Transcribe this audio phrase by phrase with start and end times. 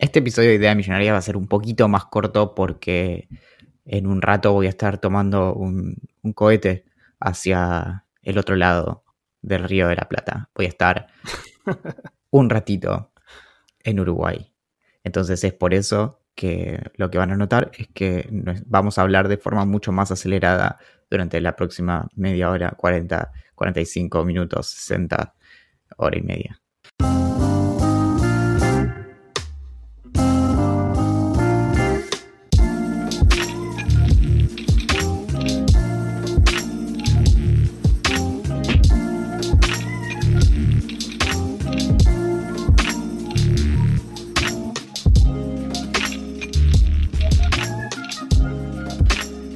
[0.00, 3.28] Este episodio de Idea Millonaria va a ser un poquito más corto porque
[3.84, 6.86] en un rato voy a estar tomando un, un cohete
[7.18, 9.04] hacia el otro lado
[9.42, 10.48] del Río de la Plata.
[10.54, 11.08] Voy a estar
[12.30, 13.12] un ratito
[13.84, 14.50] en Uruguay.
[15.04, 19.02] Entonces es por eso que lo que van a notar es que nos- vamos a
[19.02, 20.78] hablar de forma mucho más acelerada
[21.10, 25.34] durante la próxima media hora, 40, 45 minutos, 60,
[25.98, 26.58] hora y media.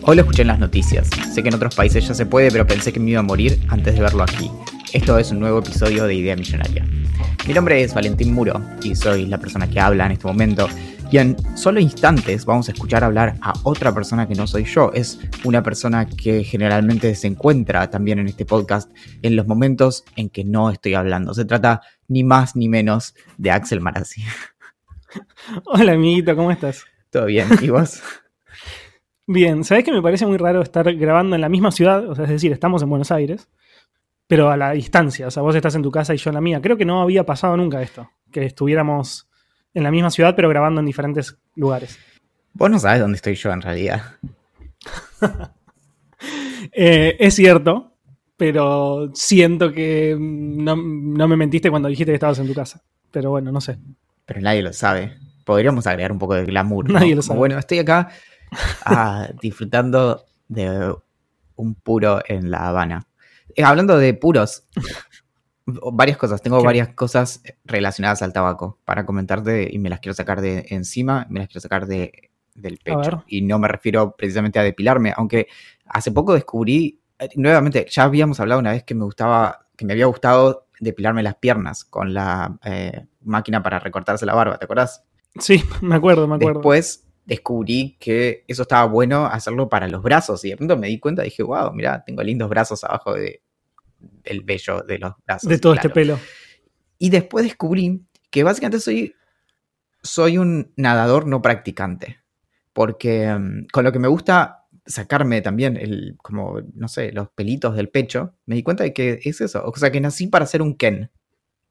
[0.06, 1.08] Hoy lo escuché en las noticias.
[1.33, 3.58] Sé que en otros países ya se puede, pero pensé que me iba a morir
[3.69, 4.50] antes de verlo aquí.
[4.92, 6.86] Esto es un nuevo episodio de Idea Millonaria.
[7.48, 10.69] Mi nombre es Valentín Muro y soy la persona que habla en este momento.
[11.10, 14.92] Y en solo instantes vamos a escuchar hablar a otra persona que no soy yo.
[14.92, 18.91] Es una persona que generalmente se encuentra también en este podcast
[19.22, 21.32] en los momentos en que no estoy hablando.
[21.32, 24.22] Se trata ni más ni menos de Axel Marazzi.
[25.64, 26.84] Hola, amiguito, ¿cómo estás?
[27.08, 27.48] ¿Todo bien?
[27.62, 28.02] ¿Y vos?
[29.27, 32.08] Bien, ¿sabés que me parece muy raro estar grabando en la misma ciudad?
[32.08, 33.48] O sea, es decir, estamos en Buenos Aires,
[34.27, 35.27] pero a la distancia.
[35.27, 36.61] O sea, vos estás en tu casa y yo en la mía.
[36.61, 39.28] Creo que no había pasado nunca esto, que estuviéramos
[39.72, 41.98] en la misma ciudad, pero grabando en diferentes lugares.
[42.53, 44.03] Vos no sabes dónde estoy yo en realidad.
[46.72, 47.92] Eh, es cierto,
[48.38, 52.82] pero siento que no, no me mentiste cuando dijiste que estabas en tu casa.
[53.10, 53.76] Pero bueno, no sé.
[54.25, 55.19] Pero nadie lo sabe.
[55.44, 56.88] Podríamos agregar un poco de glamour.
[56.88, 56.94] ¿no?
[56.94, 57.38] Nadie lo Como, sabe.
[57.38, 58.09] Bueno, estoy acá
[58.84, 60.94] ah, disfrutando de
[61.56, 63.06] un puro en La Habana.
[63.54, 64.69] Eh, hablando de puros,
[65.66, 66.42] varias cosas.
[66.42, 66.66] Tengo ¿Qué?
[66.66, 71.41] varias cosas relacionadas al tabaco para comentarte y me las quiero sacar de encima, me
[71.41, 73.25] las quiero sacar de, del pecho.
[73.26, 75.48] Y no me refiero precisamente a depilarme, aunque
[75.87, 79.93] hace poco descubrí, eh, nuevamente, ya habíamos hablado una vez que me gustaba, que me
[79.93, 85.04] había gustado depilarme las piernas con la eh, máquina para recortarse la barba, ¿te acordás?
[85.38, 86.60] Sí, me acuerdo, me acuerdo.
[86.60, 90.99] Después descubrí que eso estaba bueno hacerlo para los brazos y de pronto me di
[90.99, 93.43] cuenta y dije, wow, mira, tengo lindos brazos abajo de,
[93.99, 95.49] del vello de los brazos.
[95.49, 96.19] de todo este pelo.
[96.99, 99.15] Y después descubrí que básicamente soy,
[100.03, 102.21] soy un nadador no practicante.
[102.73, 107.77] Porque mm, con lo que me gusta sacarme también el, como, no sé, los pelitos
[107.77, 109.65] del pecho, me di cuenta de que es eso.
[109.65, 111.11] O sea, que nací para ser un Ken.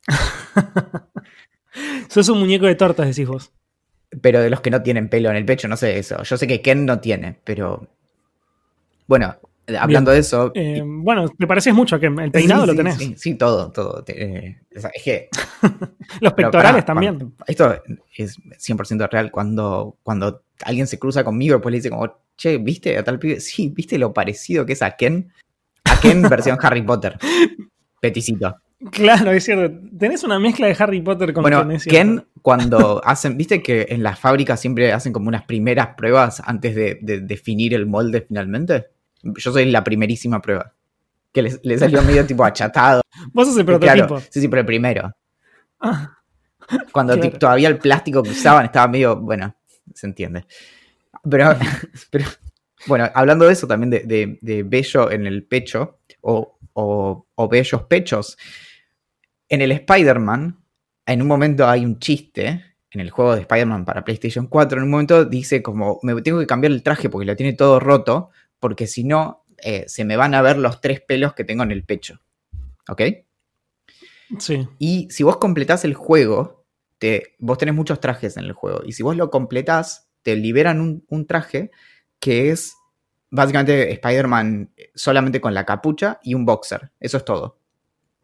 [2.10, 3.52] Sos un muñeco de tortas, decís vos.
[4.22, 6.22] Pero de los que no tienen pelo en el pecho, no sé eso.
[6.24, 7.88] Yo sé que Ken no tiene, pero.
[9.08, 9.36] Bueno,
[9.80, 10.52] hablando de eso.
[10.56, 12.96] Eh, bueno, te pareces mucho a que el peinado Sí, lo tenés.
[12.98, 14.04] Sí, sí, todo, todo.
[14.08, 15.30] Eh, es que
[16.22, 17.18] Los Pero pectorales también.
[17.18, 17.76] cuando- esto
[18.16, 19.32] es 100% real.
[19.32, 23.40] Cuando, cuando alguien se cruza conmigo, después le dice como, che, ¿viste a tal pibe?
[23.40, 25.32] Sí, ¿viste lo parecido que es a Ken?
[25.86, 27.18] A Ken versión Harry Potter.
[28.02, 28.56] Peticito.
[28.92, 29.74] Claro, es cierto.
[29.98, 31.80] Tenés una mezcla de Harry Potter con Bueno, Ken.
[31.80, 36.76] Ken, cuando hacen, ¿viste que en las fábricas siempre hacen como unas primeras pruebas antes
[36.76, 38.88] de, de definir el molde finalmente?
[39.24, 40.74] Yo soy la primerísima prueba.
[41.32, 43.02] Que le, le salió medio tipo achatado.
[43.32, 44.20] Vos sos el Claro, prototipo.
[44.30, 45.12] sí, sí, pero el primero.
[45.80, 46.18] Ah,
[46.92, 47.38] Cuando Claro.
[47.40, 49.56] todavía el plástico que usaban estaba medio, bueno,
[49.94, 50.46] se entiende.
[51.30, 51.56] Pero,
[52.12, 52.26] pero
[52.88, 57.48] bueno, hablando de eso también, de, de, de vello en el pecho o, o, o
[57.48, 58.38] bellos pechos,
[59.48, 60.60] en el Spider-Man,
[61.06, 64.84] en un momento hay un chiste, en el juego de Spider-Man para PlayStation 4, en
[64.84, 68.30] un momento dice como, me tengo que cambiar el traje porque lo tiene todo roto,
[68.60, 71.72] porque si no, eh, se me van a ver los tres pelos que tengo en
[71.72, 72.20] el pecho.
[72.88, 73.02] ¿Ok?
[74.40, 74.68] sí.
[74.80, 76.66] Y si vos completás el juego,
[76.98, 78.82] te, vos tenés muchos trajes en el juego.
[78.86, 81.72] Y si vos lo completás, te liberan un, un traje
[82.20, 82.76] que es
[83.30, 86.92] básicamente Spider-Man solamente con la capucha y un boxer.
[87.00, 87.60] Eso es todo.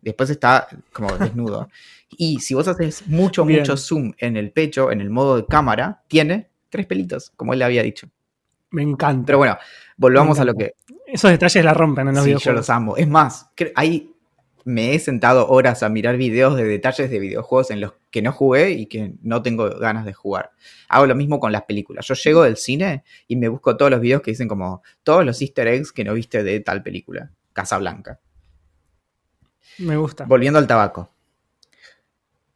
[0.02, 1.70] Después está como desnudo.
[2.18, 3.60] y si vos haces mucho, Bien.
[3.62, 7.60] mucho zoom en el pecho, en el modo de cámara, tiene tres pelitos, como él
[7.60, 8.08] le había dicho.
[8.72, 9.26] Me encanta.
[9.26, 9.58] Pero bueno,
[9.98, 10.74] volvamos a lo que,
[11.08, 12.60] Esos detalles la rompen en los Sí, yo videojuegos.
[12.60, 12.98] los amo.
[12.98, 14.14] Es más, hay.
[14.66, 18.32] me he sentado horas a mirar videos de detalles de videojuegos en los que no
[18.32, 20.52] jugué y que no tengo ganas de jugar.
[20.88, 22.06] Hago lo mismo con las películas.
[22.08, 25.42] Yo llego del cine y me busco todos los videos que dicen como todos los
[25.42, 27.32] easter eggs que no viste de tal película.
[27.54, 28.20] Casa Blanca.
[29.80, 30.26] Me gusta.
[30.26, 31.10] Volviendo al tabaco.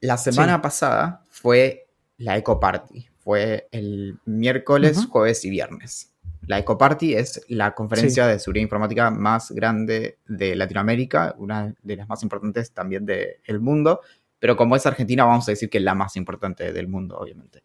[0.01, 3.07] La semana pasada fue la Eco Party.
[3.19, 6.13] Fue el miércoles, jueves y viernes.
[6.45, 11.95] La Eco Party es la conferencia de seguridad informática más grande de Latinoamérica, una de
[11.95, 14.01] las más importantes también del mundo,
[14.39, 17.63] pero como es Argentina vamos a decir que es la más importante del mundo, obviamente.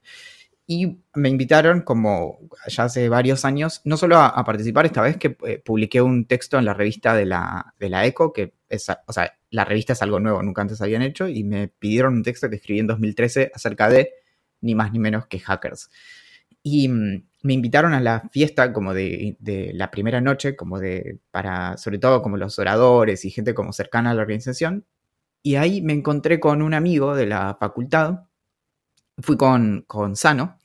[0.65, 2.39] Y me invitaron, como
[2.69, 6.59] ya hace varios años, no solo a, participar, esta vez que eh, publiqué un texto
[6.59, 10.03] en la revista de la, de la ECO, que es, o sea, la revista es
[10.03, 13.53] algo nuevo, nunca antes habían hecho, y me pidieron un texto que escribí en 2013
[13.55, 14.13] acerca de
[14.61, 15.91] ni más ni menos que hackers.
[16.63, 19.37] Y mm, me invitaron a la fiesta como de,
[19.75, 24.11] la primera noche, como de, para, sobre todo como los oradores y gente como cercana
[24.11, 24.87] a la organización.
[25.43, 28.25] Y ahí me encontré con un amigo de la facultad,
[29.19, 30.59] fui con, con Sano,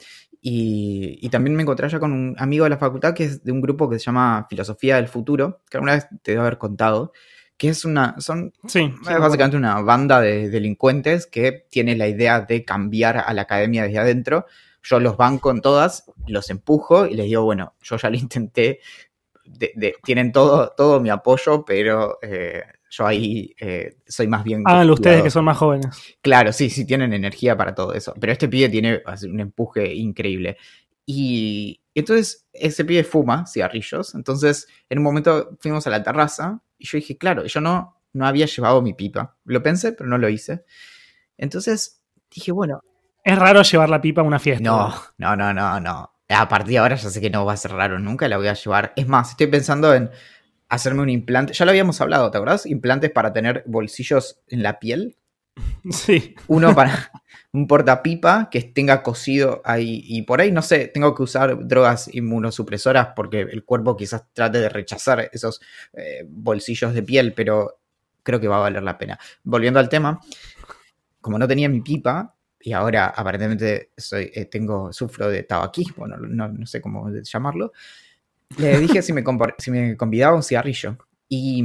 [0.46, 3.62] y, también me encontré allá con un amigo de la facultad que es de un
[3.62, 7.14] grupo que se llama Filosofía del Futuro, que alguna vez te debo haber contado,
[7.64, 13.16] que es una, son básicamente una banda de delincuentes que tiene la idea de cambiar
[13.20, 14.48] a la academia desde adentro.
[14.82, 18.82] Yo los banco en todas, los empujo y les digo, bueno, yo ya lo intenté,
[20.04, 24.64] tienen todo, todo mi apoyo, pero eh, yo ahí eh, soy más bien...
[24.66, 26.18] Háganlo ustedes que son más jóvenes.
[26.22, 30.58] Claro, sí, sí, tienen energía para todo eso, pero este pibe tiene un empuje increíble.
[31.06, 36.88] Y entonces ese pibe fuma cigarrillos, entonces en un momento fuimos a la terraza y
[36.88, 39.38] yo dije, claro, yo no, no había llevado mi pipa.
[39.46, 40.66] Lo pensé, pero no lo hice.
[41.38, 42.82] Entonces dije, bueno,
[43.24, 44.62] es raro llevar la pipa a una fiesta.
[44.62, 46.14] No, no, no, no, no.
[46.28, 48.48] A partir de ahora ya sé que no va a ser raro nunca, la voy
[48.48, 48.92] a llevar.
[48.98, 50.12] Es más, estoy pensando en
[50.68, 51.54] hacerme un implante.
[51.54, 52.66] Ya lo habíamos hablado, ¿te acuerdas?
[52.66, 55.16] Implantes para tener bolsillos en la piel.
[55.92, 56.36] Sí.
[56.48, 57.12] Uno para
[57.52, 60.04] un portapipa que tenga cosido ahí.
[60.08, 64.60] Y por ahí, no sé, tengo que usar drogas inmunosupresoras porque el cuerpo quizás trate
[64.60, 65.62] de rechazar esos
[65.94, 67.80] eh, bolsillos de piel, pero
[68.24, 69.20] creo que va a valer la pena.
[69.44, 70.20] Volviendo al tema,
[71.22, 76.66] como no tenía mi pipa, y ahora aparentemente soy, eh, tengo, sufro de tabaquismo, no,
[76.66, 77.74] sé cómo llamarlo,
[78.58, 79.24] le dije si, me
[79.58, 80.98] si me convidaba un cigarrillo.
[81.28, 81.64] Y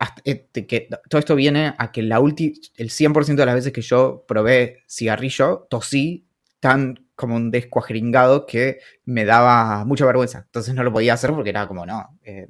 [0.00, 3.82] mm, este, que todo esto viene a que la el 100% de las veces que
[3.82, 6.26] yo probé cigarrillo, tosí
[6.58, 10.38] tan como un descuajringado que me daba mucha vergüenza.
[10.46, 12.48] Entonces no lo podía hacer porque era como, no, eh,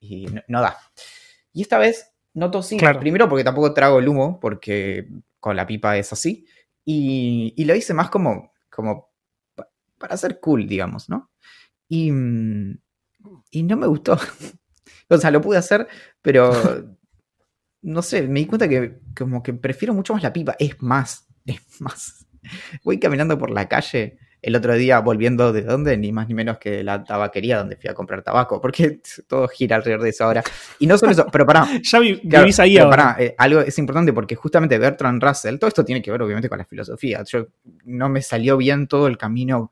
[0.00, 0.76] y no, da.
[1.52, 5.08] Y esta vez no tosí, primero porque tampoco trago el humo, porque
[5.40, 6.46] con la pipa es así.
[6.84, 9.10] Y, lo hice más como, como
[9.98, 11.30] para ser cool, digamos, ¿no?
[11.88, 12.78] Y, mm,
[13.50, 14.18] y no me gustó.
[15.08, 15.86] o sea, lo pude hacer,
[16.20, 16.52] pero
[17.82, 20.56] no sé, me di cuenta que como que prefiero mucho más la pipa.
[20.58, 22.26] Es más, es más.
[22.84, 26.58] Voy caminando por la calle el otro día volviendo de dónde, ni más ni menos
[26.58, 30.24] que de la tabaquería donde fui a comprar tabaco, porque todo gira alrededor de eso
[30.24, 30.42] ahora.
[30.80, 31.68] Y no solo eso, pero pará.
[31.82, 32.96] ya vivís ahí ahora.
[32.96, 36.48] Pará, eh, algo es importante porque justamente Bertrand Russell, todo esto tiene que ver obviamente
[36.48, 37.22] con la filosofía.
[37.24, 37.46] Yo
[37.84, 39.70] no me salió bien todo el camino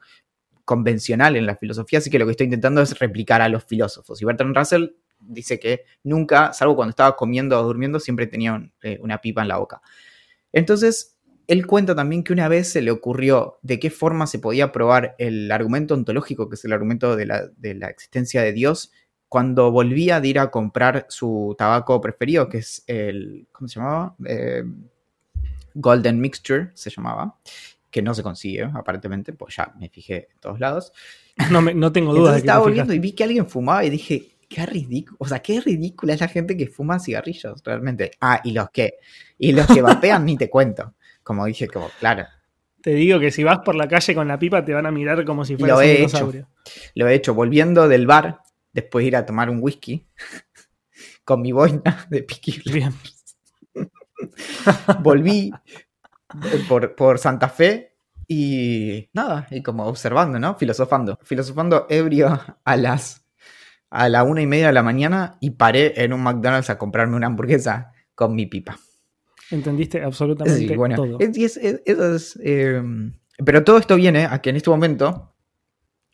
[0.70, 4.22] convencional en la filosofía, así que lo que estoy intentando es replicar a los filósofos.
[4.22, 8.96] Y Bertrand Russell dice que nunca, salvo cuando estaba comiendo o durmiendo, siempre tenía eh,
[9.02, 9.82] una pipa en la boca.
[10.52, 11.18] Entonces,
[11.48, 15.16] él cuenta también que una vez se le ocurrió de qué forma se podía probar
[15.18, 18.92] el argumento ontológico, que es el argumento de la, existencia de Dios,
[19.28, 24.14] cuando volvía de ir a comprar su tabaco preferido, que es el, ¿cómo se llamaba?
[24.24, 24.62] Eh,
[25.74, 27.36] Golden Mixture se llamaba,
[27.90, 30.92] que no se consigue aparentemente, pues ya me fijé en todos lados.
[31.50, 32.36] No, no tengo dudas.
[32.36, 36.14] Estaba volviendo y vi que alguien fumaba y dije, qué ridículo, o sea, qué ridícula
[36.14, 38.12] es la gente que fuma cigarrillos, realmente.
[38.20, 38.94] Ah, y los que,
[39.38, 40.94] y los que vapean ni te cuento
[41.30, 42.26] como dije, como, claro.
[42.82, 45.24] Te digo que si vas por la calle con la pipa te van a mirar
[45.24, 46.48] como si fueras un dinosaurio.
[46.96, 47.34] Lo he hecho.
[47.34, 48.40] Volviendo del bar,
[48.72, 50.06] después de ir a tomar un whisky,
[51.24, 52.26] con mi boina de.
[52.72, 52.92] Bien.
[55.02, 55.52] Volví
[56.68, 57.94] por, por Santa Fe
[58.28, 60.54] y nada, y como observando, ¿no?
[60.56, 61.18] Filosofando.
[61.22, 63.20] Filosofando ebrio a las
[63.90, 67.16] a la una y media de la mañana y paré en un McDonald's a comprarme
[67.16, 68.78] una hamburguesa con mi pipa.
[69.50, 71.18] Entendiste absolutamente todo.
[72.40, 73.12] Em,
[73.44, 75.34] pero todo esto viene a que en este momento.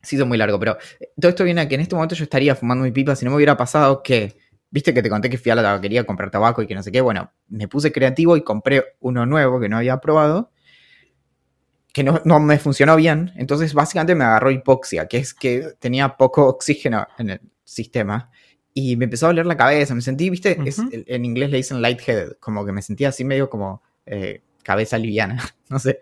[0.02, 2.25] Sí, es muy largo, pero eh, todo esto viene a que en este momento yo
[2.25, 4.38] estaría fumando mi pipa si no me hubiera pasado que.
[4.76, 6.83] Viste que te conté que fui a la tabaquería a comprar tabaco y que no
[6.83, 7.00] sé qué.
[7.00, 10.50] Bueno, me puse creativo y compré uno nuevo que no había probado.
[11.92, 13.33] Que no, no me funcionó bien.
[13.37, 18.30] Entonces, básicamente me agarró hipoxia, que es que tenía poco oxígeno en el sistema
[18.75, 21.80] y me empezó a doler la cabeza, me sentí, viste, es- en inglés le dicen
[21.80, 26.00] lightheaded, como que me sentía así medio como eh, cabeza liviana, no sé,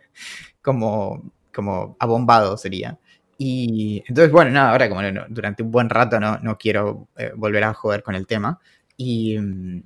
[0.63, 2.99] como, como abombado sería.
[3.39, 7.33] Y entonces, bueno, nada, ahora como no- durante un buen rato no, no quiero eh,
[7.35, 8.59] volver a joder con el tema.
[8.97, 9.83] Y mm,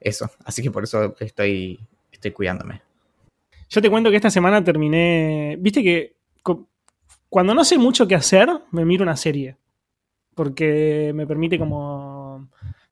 [0.00, 1.78] eso, así que por eso estoy,
[2.12, 2.82] estoy cuidándome.
[3.68, 5.56] Yo te cuento que esta semana terminé.
[5.58, 6.14] Viste que
[7.28, 9.56] cuando no sé mucho qué hacer, me miro una serie.
[10.34, 12.48] Porque me permite como.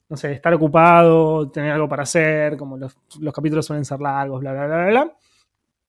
[0.08, 4.40] No sé, estar ocupado, tener algo para hacer, como los, los capítulos suelen ser largos,
[4.40, 5.16] bla, bla, bla, bla.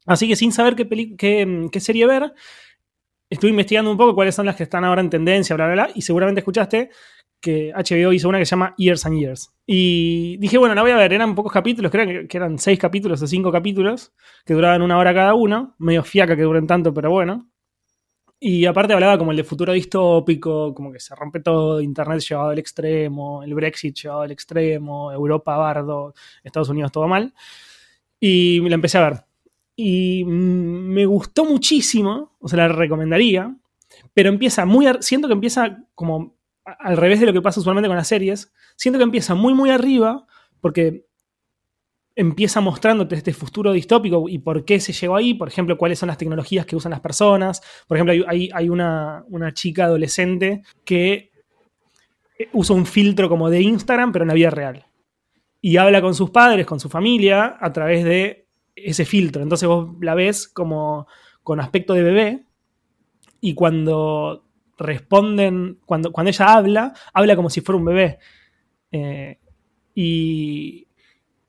[0.06, 2.34] Así que sin saber qué, peli- qué, qué serie ver,
[3.34, 6.40] estuve investigando un poco cuáles son las que están ahora en tendencia, bla, y seguramente
[6.40, 6.90] escuchaste
[7.42, 9.54] que HBO hizo una que se llama Years and Years.
[9.66, 12.80] Y dije, bueno, la voy a ver, eran pocos capítulos, creo que, que eran seis
[12.80, 14.14] capítulos o cinco capítulos,
[14.46, 17.50] que duraban una hora cada uno, medio fiaca que duren tanto, pero bueno.
[18.40, 22.50] Y aparte hablaba como el de futuro distópico, como que se rompe todo, Internet llevado
[22.50, 26.14] al extremo, el Brexit llevado al extremo, Europa bardo,
[26.44, 27.34] Estados Unidos todo mal.
[28.20, 29.33] Y la empecé a ver.
[29.76, 30.30] Y mm,
[30.94, 33.56] me gustó muchísimo, o sea, la recomendaría,
[34.14, 37.98] pero empieza muy, siento que empieza como al revés de lo que pasa usualmente con
[37.98, 40.26] las series, siento que empieza muy, muy arriba,
[40.62, 41.06] porque
[42.16, 46.08] empieza mostrándote este futuro distópico y por qué se llegó ahí, por ejemplo, cuáles son
[46.08, 47.62] las tecnologías que usan las personas.
[47.88, 51.32] Por ejemplo, hay, hay- hay una, una chica adolescente que
[52.38, 54.86] eh, usa un filtro como de Instagram, pero en la vida real.
[55.60, 58.43] Y habla con sus padres, con su familia, a través de
[58.76, 59.42] ese filtro.
[59.42, 61.08] Entonces vos la ves como
[61.44, 62.46] con aspecto de bebé
[63.42, 64.46] y cuando
[64.78, 68.20] responden, cuando, cuando ella habla, habla como si fuera un bebé.
[68.92, 69.40] Eh,
[69.96, 70.88] y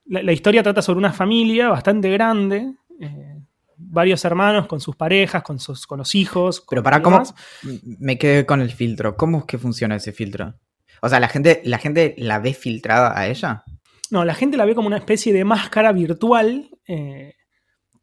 [0.06, 3.40] la, la historia trata sobre una familia bastante grande, eh,
[3.76, 6.60] varios hermanos con sus parejas, con, sus, con los hijos.
[6.60, 7.22] con Pero para cómo
[7.98, 9.16] me quedé con el filtro.
[9.16, 10.54] ¿Cómo es que funciona ese filtro?
[11.00, 13.64] O sea, la gente, la gente la ve filtrada a ella.
[14.10, 17.34] No, la gente la ve como una especie de máscara virtual eh,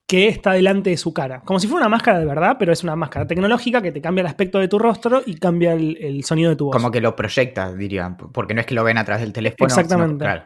[0.08, 1.42] que está delante de su cara.
[1.42, 4.22] Como si fuera una máscara de verdad, pero es una máscara tecnológica que te cambia
[4.22, 6.76] el aspecto de tu rostro y cambia el, el sonido de tu voz.
[6.76, 8.18] Como que lo proyecta, diría.
[8.34, 9.70] Porque no es que lo ven a través del teléfono.
[9.70, 10.26] sino- Exactamente.
[10.26, 10.44] claro.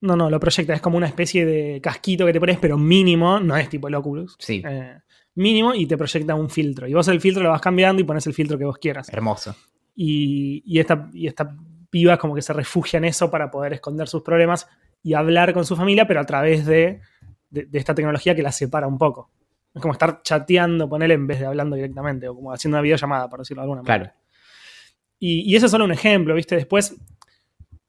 [0.00, 0.74] No, no, lo proyecta.
[0.74, 3.40] Es como una especie de casquito que te pones, pero mínimo.
[3.40, 4.36] No es tipo el Oculus.
[4.38, 4.98] Sí, Eh,
[5.34, 6.86] mínimo y te proyecta un filtro.
[6.86, 9.08] Y vos el filtro lo vas cambiando y pones el filtro que vos quieras.
[9.12, 9.56] hermoso.
[9.96, 11.56] Y, y esta, y esta
[11.90, 14.68] piba como que se refugia en eso para poder esconder sus problemas
[15.02, 17.00] y hablar con su familia, pero a través de,
[17.50, 19.30] de- de esta tecnología que la separa un poco.
[19.74, 23.28] Es como estar chateando, ponerle en vez de hablando directamente, o como haciendo una videollamada,
[23.28, 24.04] por decirlo de alguna manera.
[24.12, 24.18] Claro.
[25.18, 26.54] Y, y ese es solo un ejemplo, ¿viste?
[26.56, 26.96] Después,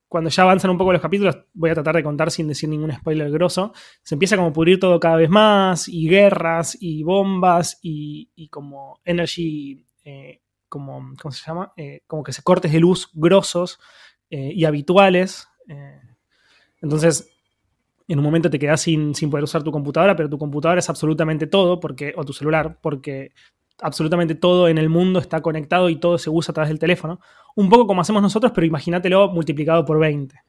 [0.08, 2.92] cuando ya avanzan un poco los capítulos, voy a tratar de contar sin decir ningún
[2.92, 7.78] spoiler grosso, se empieza como a pudrir todo cada vez más, y guerras, y bombas,
[7.84, 11.74] y, y como energy, eh, como, ¿cómo se llama?
[11.78, 13.80] Eh, como que se cortes de luz grosos
[14.32, 15.48] eh, y habituales.
[16.82, 17.30] entonces,
[18.14, 20.90] en un momento te quedas sin, sin poder usar tu computadora, pero tu computadora es
[20.90, 23.32] absolutamente todo, porque, o tu celular, porque
[23.82, 27.20] absolutamente todo en el mundo está conectado y todo se usa a través del teléfono.
[27.56, 30.36] Un poco como hacemos nosotros, pero imagínatelo multiplicado por 20.
[30.36, 30.40] O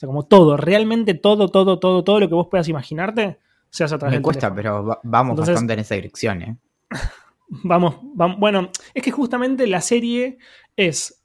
[0.00, 3.38] sea, como todo, realmente todo, todo, todo, todo lo que vos puedas imaginarte
[3.68, 4.56] se hace a través Me del cuesta, teléfono.
[4.62, 6.56] pero va- vamos Entonces- bastante en esa dirección, ¿eh?
[7.64, 10.38] Vamos, vam- bueno, es que justamente la serie
[10.76, 11.22] es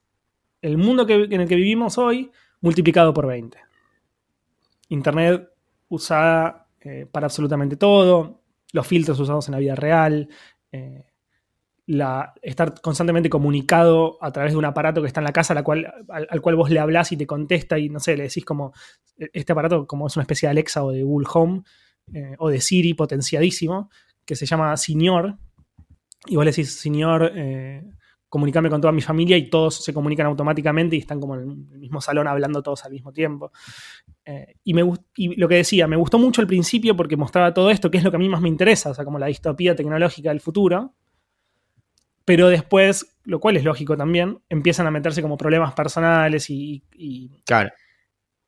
[0.61, 3.59] el mundo que- en el que vivimos hoy multiplicado por 20.
[4.89, 5.49] Internet
[5.89, 10.29] usada eh, para absolutamente todo, los filtros usados en la vida real,
[10.71, 11.05] eh,
[11.87, 15.91] la, estar constantemente comunicado a través de un aparato que está en la casa, cual,
[16.09, 18.73] al, al cual vos le hablás y te contesta y no sé, le decís como,
[19.17, 21.61] este aparato como es una especie de Alexa o de Google Home
[22.13, 23.89] eh, o de Siri potenciadísimo,
[24.25, 25.37] que se llama Señor,
[26.27, 27.31] y vos le decís, señor,
[28.35, 31.79] comunicame con toda mi familia y todos se comunican automáticamente y están como en el
[31.79, 33.53] mismo salón hablando todos al mismo tiempo.
[34.25, 34.83] Eh, y, me,
[35.15, 38.03] y lo que decía, me gustó mucho al principio porque mostraba todo esto, que es
[38.03, 40.93] lo que a mí más me interesa, o sea, como la distopía tecnológica del futuro.
[42.25, 47.41] Pero después, lo cual es lógico también, empiezan a meterse como problemas personales y, y-
[47.45, 47.69] Claro.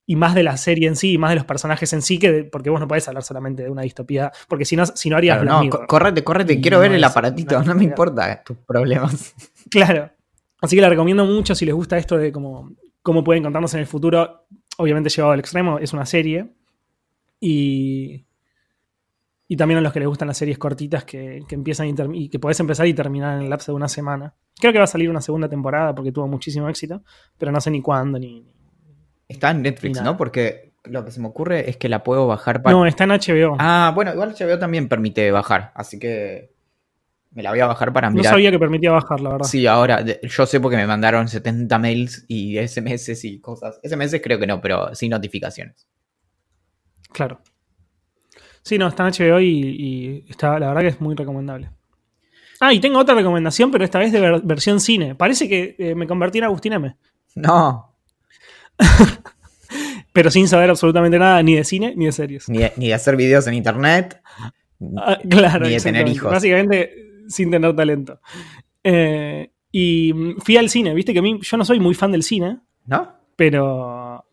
[0.05, 2.31] y más de la serie en sí, y más de los personajes en sí, que
[2.31, 5.17] de- porque vos no podés hablar solamente de una distopía, porque si no, si no
[5.17, 8.57] harías Claro, no, correte, correte, Y quiero no ver el aparatito, no me importa tus
[8.57, 9.35] problemas.
[9.69, 10.11] Claro.
[10.61, 12.71] Así que la recomiendo mucho si les gusta esto de cómo,
[13.01, 14.47] cómo pueden contarnos en el futuro.
[14.77, 16.53] Obviamente llevado al extremo, es una serie.
[17.39, 18.25] Y,
[19.47, 22.29] y también a los que les gustan las series cortitas que, que empiezan y, y
[22.29, 24.35] que podés empezar y terminar en el lapso de una semana.
[24.59, 27.03] Creo que va a salir una segunda temporada porque tuvo muchísimo éxito,
[27.37, 28.41] pero no sé ni cuándo ni.
[28.41, 28.53] ni-
[29.27, 30.01] Está en Netflix.
[30.01, 30.17] ¿no?
[30.17, 32.75] Porque lo que se me ocurre es que la puedo bajar para...
[32.75, 33.57] No, está en HBO.
[33.59, 36.55] Ah, bueno, igual HBO también permite bajar, así que
[37.31, 38.33] Me la voy a bajar para No mirar.
[38.33, 39.45] sabía que permitía bajar, la verdad.
[39.47, 43.79] Sí, ahora, yo sé porque me mandaron 70 mails y SMS y cosas.
[43.83, 45.87] SMS creo que no, pero sí notificaciones.
[47.11, 47.41] Claro.
[48.63, 51.69] Sí, no, está en HBO y, y está, la verdad que es muy recomendable.
[52.59, 55.13] Ah, y tengo otra recomendación, pero esta vez de ver- versión cine.
[55.15, 56.95] Parece que eh, me convertí en Agustín M.
[57.35, 57.95] No,
[60.13, 62.49] Pero sin saber absolutamente nada ni de cine ni de series.
[62.49, 64.19] ni de, ni de hacer videos en internet.
[64.97, 66.31] Ah, claro, Ni de tener hijos.
[66.31, 66.91] Básicamente
[67.27, 68.19] sin tener talento.
[68.83, 72.23] Eh, y fui al cine, viste que a mí yo no soy muy fan del
[72.23, 73.13] cine, ¿No?
[73.35, 74.25] pero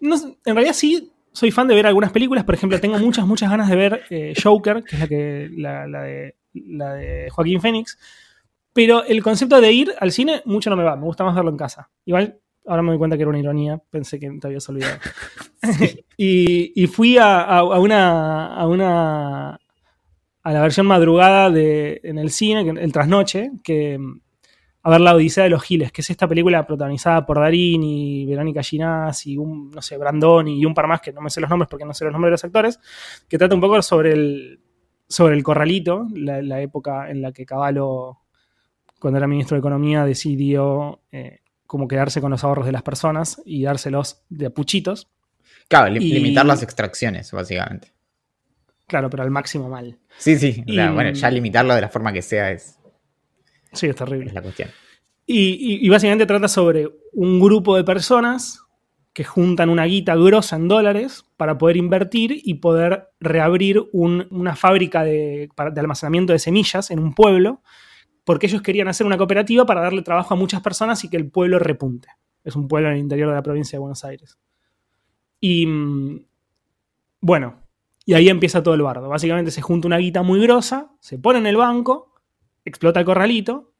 [0.00, 2.44] no en realidad sí soy fan de ver algunas películas.
[2.44, 5.86] Por ejemplo, tengo muchas, muchas ganas de ver eh, Joker, que es la, que, la,
[5.86, 7.98] la de, la de Joaquín Phoenix.
[8.72, 11.50] Pero el concepto de ir al cine mucho no me va, me gusta más verlo
[11.50, 11.90] en casa.
[12.04, 14.98] Igual, ahora me doy cuenta que era una ironía, pensé que te habías olvidado.
[16.16, 19.60] y, y fui a, a- a una, a una
[20.46, 23.98] a la versión madrugada de, en el cine, que- el trasnoche, que
[24.82, 28.24] a ver La Odisea de los Giles, que es esta película protagonizada por Darín y
[28.26, 31.40] Verónica Ginás y un, no sé, Brandoni y un par más que no me sé
[31.40, 32.78] los nombres porque no sé los nombres de los actores,
[33.28, 34.60] que trata un poco sobre el,
[35.08, 38.18] sobre el corralito, la, la época en la que Caballo,
[39.00, 43.42] cuando era ministro de Economía, decidió eh, como quedarse con los ahorros de las personas
[43.44, 45.08] y dárselos de puchitos.
[45.68, 47.95] Claro, Y- limitar las extracciones, básicamente.
[48.86, 49.98] Claro, pero al máximo mal.
[50.18, 50.62] Sí, sí.
[50.66, 52.78] bueno, ya limitarlo de la forma que sea es,
[53.72, 54.26] Sí, es terrible.
[54.28, 54.70] es la cuestión.
[55.26, 55.40] Y,
[55.80, 58.62] y- y básicamente trata sobre un grupo de personas
[59.12, 64.54] que juntan una guita grosa en dólares para poder invertir y poder reabrir un- una
[64.54, 67.62] fábrica de almacenamiento de semillas en un pueblo,
[68.24, 71.30] porque ellos querían hacer una cooperativa para darle trabajo a muchas personas y que el
[71.30, 72.08] pueblo repunte.
[72.44, 74.38] Es un pueblo en el interior de la provincia de Buenos Aires.
[75.40, 76.24] Y mm,
[77.20, 77.62] bueno,
[78.06, 79.08] y ahí empieza todo el bardo.
[79.10, 82.14] Básicamente se junta una guita muy grosa, se pone en el banco,
[82.64, 83.72] explota el corralito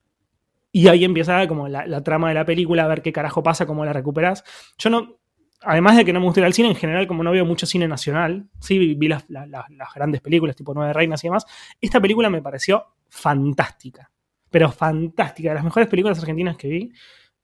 [0.73, 3.85] y ahí empieza como la, trama de la película, a ver qué carajo pasa, cómo
[3.87, 4.45] la recuperás.
[4.77, 5.17] Yo no,
[5.63, 7.65] además de que no me gusta ir al cine, en general, como no veo mucho
[7.67, 11.47] cine nacional, sí vi las, la- la- las grandes películas, tipo Nueve Reinas y demás,
[11.81, 14.11] esta película me pareció fantástica.
[14.51, 16.93] Pero fantástica, de las mejores películas argentinas que vi.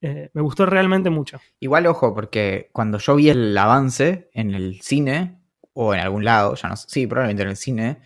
[0.01, 1.39] Eh, me gustó realmente mucho.
[1.61, 5.42] Igual, ojo, porque cuando yo vi el avance en el cine,
[5.75, 7.99] o en algún lado, ya no sé, sí, probablemente en el cine,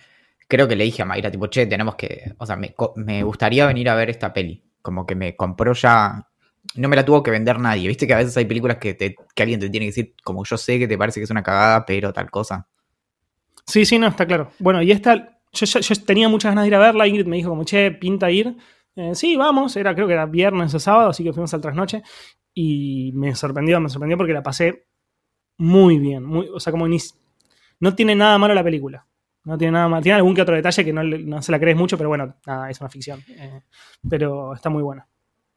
[0.48, 3.66] creo que le dije a Mayra, tipo, che, tenemos que, o sea, me, me gustaría
[3.66, 4.62] venir a ver esta peli.
[4.82, 6.28] Como que me compró ya,
[6.76, 7.88] no me la tuvo que vender nadie.
[7.88, 10.44] Viste que a veces hay películas que, te- que alguien te tiene que decir, como
[10.44, 12.68] yo sé que te parece que es una cagada, pero tal cosa.
[13.66, 14.50] Sí, sí, no, está claro.
[14.58, 17.06] Bueno, y esta, yo, yo- yo tenía muchas ganas de ir a verla.
[17.06, 18.56] Ingrid me dijo como, che, pinta ir.
[18.94, 22.02] Eh, sí, vamos, era, creo que era viernes o sábado, así que fuimos al trasnoche.
[22.54, 24.86] Y me sorprendió, me sorprendió porque la pasé
[25.58, 26.24] muy bien.
[26.24, 26.98] Muy, o sea, como ni,
[27.80, 29.06] no tiene nada malo la película.
[29.44, 30.02] No tiene nada malo.
[30.02, 32.68] Tiene algún que otro detalle que no, no se la crees mucho, pero bueno, nada,
[32.70, 33.22] es una ficción.
[33.28, 33.60] Eh,
[34.08, 35.06] pero está muy buena.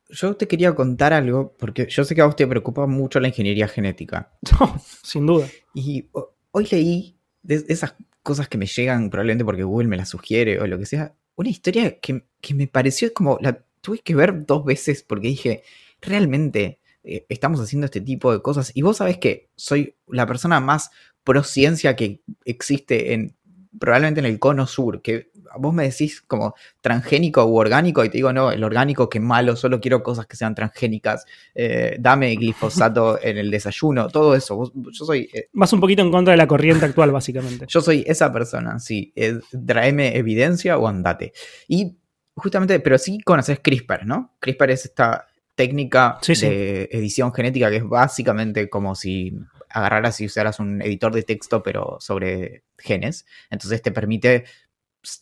[0.09, 3.27] Yo te quería contar algo, porque yo sé que a vos te preocupa mucho la
[3.29, 4.31] ingeniería genética.
[5.03, 5.47] Sin duda.
[5.73, 10.09] Y ho- hoy leí de esas cosas que me llegan, probablemente porque Google me las
[10.09, 14.13] sugiere o lo que sea, una historia que, que me pareció como, la tuve que
[14.15, 15.63] ver dos veces porque dije,
[16.01, 18.71] realmente eh, estamos haciendo este tipo de cosas.
[18.75, 20.91] Y vos sabés que soy la persona más
[21.29, 23.35] pro ciencia que existe en
[23.79, 28.17] probablemente en el cono sur, que vos me decís como transgénico u orgánico y te
[28.17, 33.19] digo, no, el orgánico que malo, solo quiero cosas que sean transgénicas, eh, dame glifosato
[33.23, 34.55] en el desayuno, todo eso.
[34.55, 37.65] Vos- yo soy eh, Vas un poquito en contra de la corriente actual, básicamente.
[37.69, 39.13] yo soy esa persona, sí.
[39.15, 41.33] eh, tráeme evidencia o andate.
[41.67, 41.95] Y
[42.35, 44.35] justamente, pero sí conoces CRISPR, ¿no?
[44.39, 46.47] CRISPR es esta técnica Sí, sí.
[46.47, 49.33] de edición genética que es básicamente como si
[49.69, 53.25] agarraras y usaras un editor de texto, pero sobre genes.
[53.49, 54.45] Entonces te permite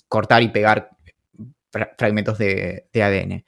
[0.08, 0.92] cortar y pegar
[1.72, 3.46] fra- fragmentos de, ADN.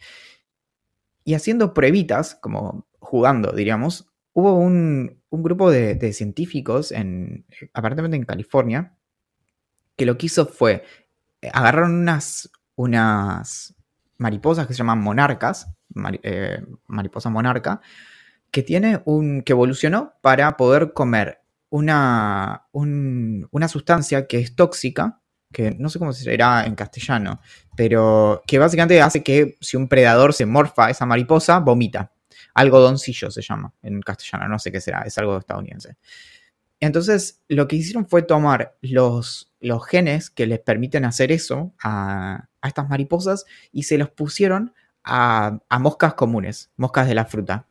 [1.24, 8.26] Y haciendo pruebitas, como jugando, diríamos, hubo un, un grupo de, científicos, en, aparentemente en
[8.26, 8.96] California,
[9.96, 10.84] que lo que hizo fue,
[11.42, 13.76] eh, agarraron unas, unas
[14.18, 15.72] mariposas que se llaman monarcas,
[16.24, 17.82] eh, mariposa monarca,
[18.52, 25.22] que tiene un, que evolucionó para poder comer una, un- una sustancia que es tóxica,
[25.52, 27.42] que no sé cómo se dirá en castellano,
[27.76, 32.12] pero que básicamente hace que si un predador se morfa esa mariposa, vomita.
[32.54, 35.96] Algodoncillo se llama en castellano, no sé qué será, es algo estadounidense.
[36.80, 42.48] Entonces, lo que hicieron fue tomar los, los genes que les permiten hacer eso a,
[42.62, 47.66] a estas mariposas y se los pusieron a, a moscas comunes, moscas de la fruta.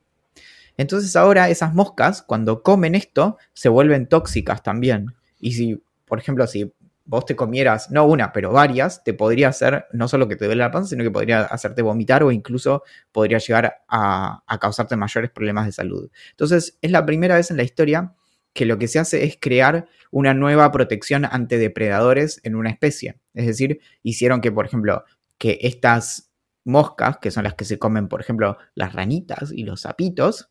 [0.78, 5.14] Entonces ahora esas moscas, cuando comen esto, se vuelven tóxicas también.
[5.38, 6.72] Y si, por ejemplo, si
[7.04, 10.60] vos te comieras, no una, pero varias, te podría hacer no solo que te duele
[10.60, 15.66] la panza, sino que podría hacerte vomitar o incluso podría llegar a, causarte mayores problemas
[15.66, 16.10] de salud.
[16.30, 18.12] Entonces, es la primera vez en la historia
[18.52, 23.18] que lo que se hace es crear una nueva protección ante depredadores en una especie.
[23.34, 25.04] Es decir, hicieron que, por ejemplo,
[25.38, 26.30] que estas
[26.64, 30.50] moscas, que son las que se comen, por ejemplo, las ranitas y los sapitos,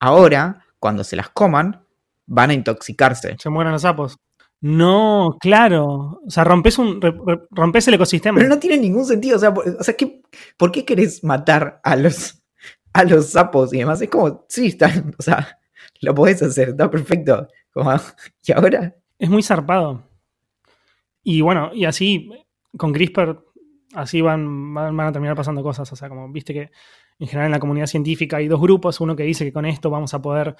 [0.00, 1.84] ahora, cuando se las coman,
[2.26, 3.36] van a intoxicarse.
[3.38, 4.18] Se mueren los sapos.
[4.60, 6.20] No, claro.
[6.26, 7.00] O sea, rompes, un,
[7.50, 8.38] rompes el ecosistema.
[8.38, 9.36] Pero no tiene ningún sentido.
[9.36, 10.22] O sea, por, o sea ¿qué,
[10.56, 12.42] ¿por qué querés matar a los,
[12.92, 14.02] a los sapos y demás?
[14.02, 15.58] Es como, sí, está, o sea,
[16.00, 17.48] lo podés hacer, está perfecto.
[17.72, 17.92] Como,
[18.44, 18.94] ¿Y ahora?
[19.18, 20.04] Es muy zarpado.
[21.22, 22.30] Y bueno, y así,
[22.76, 23.44] con CRISPR,
[23.94, 25.92] así van, van, van a terminar pasando cosas.
[25.92, 26.70] O sea, como viste que
[27.18, 29.90] en general en la comunidad científica hay dos grupos, uno que dice que con esto
[29.90, 30.54] vamos a poder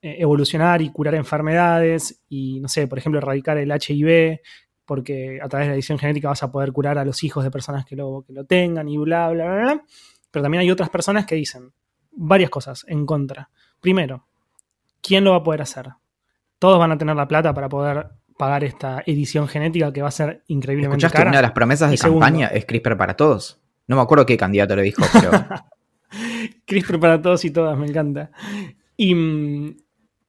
[0.00, 4.40] eh, evolucionar y curar enfermedades y, no sé, por ejemplo, erradicar el HIV,
[4.84, 7.50] porque a través de la edición genética vas a poder curar a los hijos de
[7.50, 9.84] personas que lo, que lo tengan y bla, bla, bla, bla.
[10.30, 11.72] Pero también hay otras personas que dicen
[12.12, 13.50] varias cosas en contra.
[13.80, 14.26] Primero,
[15.02, 15.88] ¿quién lo va a poder hacer?
[16.58, 20.12] Todos van a tener la plata para poder pagar esta edición genética que va a
[20.12, 21.30] ser increíblemente ¿Escuchaste cara.
[21.30, 23.60] una de las promesas de Y segundo- campaña es CRISPR para todos.
[23.88, 25.30] No me acuerdo qué candidato lo dijo, pero
[26.64, 28.30] CRISPR para todos y todas, me encanta.
[28.96, 29.12] Y,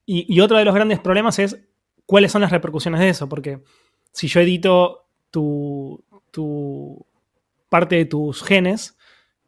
[0.06, 1.58] y- y otro de los grandes problemas es
[2.06, 3.60] cuáles son las repercusiones de eso, porque
[4.12, 7.06] si yo edito tu, tu
[7.68, 8.96] parte de tus genes,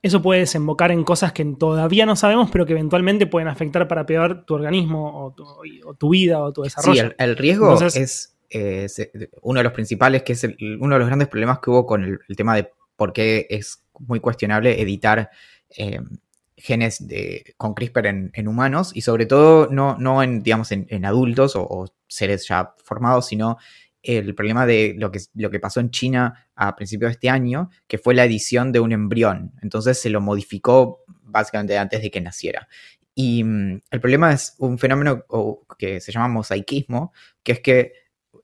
[0.03, 4.05] eso puede desembocar en cosas que todavía no sabemos, pero que eventualmente pueden afectar para
[4.07, 5.45] peor tu organismo o tu,
[5.85, 7.03] o tu vida o tu sí, desarrollo.
[7.05, 8.87] el, el riesgo Entonces- es eh,
[9.43, 12.05] uno de los principales, que es el- uno de los grandes problemas que hubo con
[12.05, 15.31] el, el tema de por qué es muy cuestionable editar
[15.77, 16.01] eh,
[16.63, 21.55] genes de, con CRISPR en, humanos y sobre todo no, no en, digamos, en, adultos
[21.57, 23.59] o, seres ya formados, sino
[24.03, 27.71] el problema de lo que, lo que pasó en China a principios de este año,
[27.87, 29.53] que fue la edición de un embrión.
[29.63, 32.69] Entonces se lo modificó básicamente antes de que naciera.
[33.15, 35.25] Y mm, el problema es un fenómeno
[35.79, 37.93] que se llama mosaicismo, que es que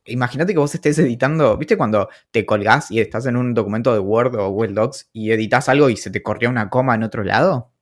[0.07, 4.01] imagínate que vos estés editando, ¿viste cuando te colgás y estás en un documento de
[4.01, 7.23] Word o Google Docs y editas algo y se te corrió una coma en otro
[7.23, 7.73] lado?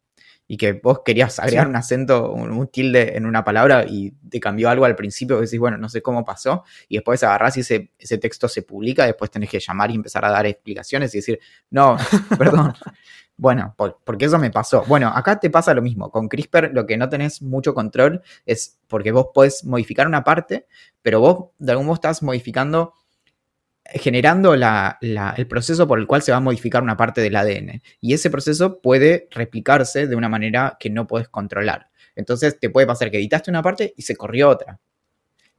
[0.48, 1.70] Y que vos querías agregar Sí.
[1.70, 5.44] un acento, un, un tilde en una palabra y te cambió algo al principio, que
[5.44, 9.04] decís, bueno, no sé cómo pasó, y después agarrás y ese, ese texto se publica,
[9.06, 11.96] después tenés que llamar y empezar a dar explicaciones y decir, no,
[12.38, 12.74] perdón.
[13.38, 14.84] Bueno, por- porque eso me pasó.
[14.86, 16.10] Bueno, acá te pasa lo mismo.
[16.10, 20.66] Con CRISPR lo que no tenés mucho control es porque vos podés modificar una parte,
[21.02, 22.94] pero vos de algún modo estás modificando,
[23.94, 27.36] generando la- la- el proceso por el cual se va a modificar una parte del
[27.36, 27.82] ADN.
[28.00, 31.88] Y ese proceso puede replicarse de una manera que no puedes controlar.
[32.14, 34.78] Entonces te puede pasar que editaste una parte y se corrió otra.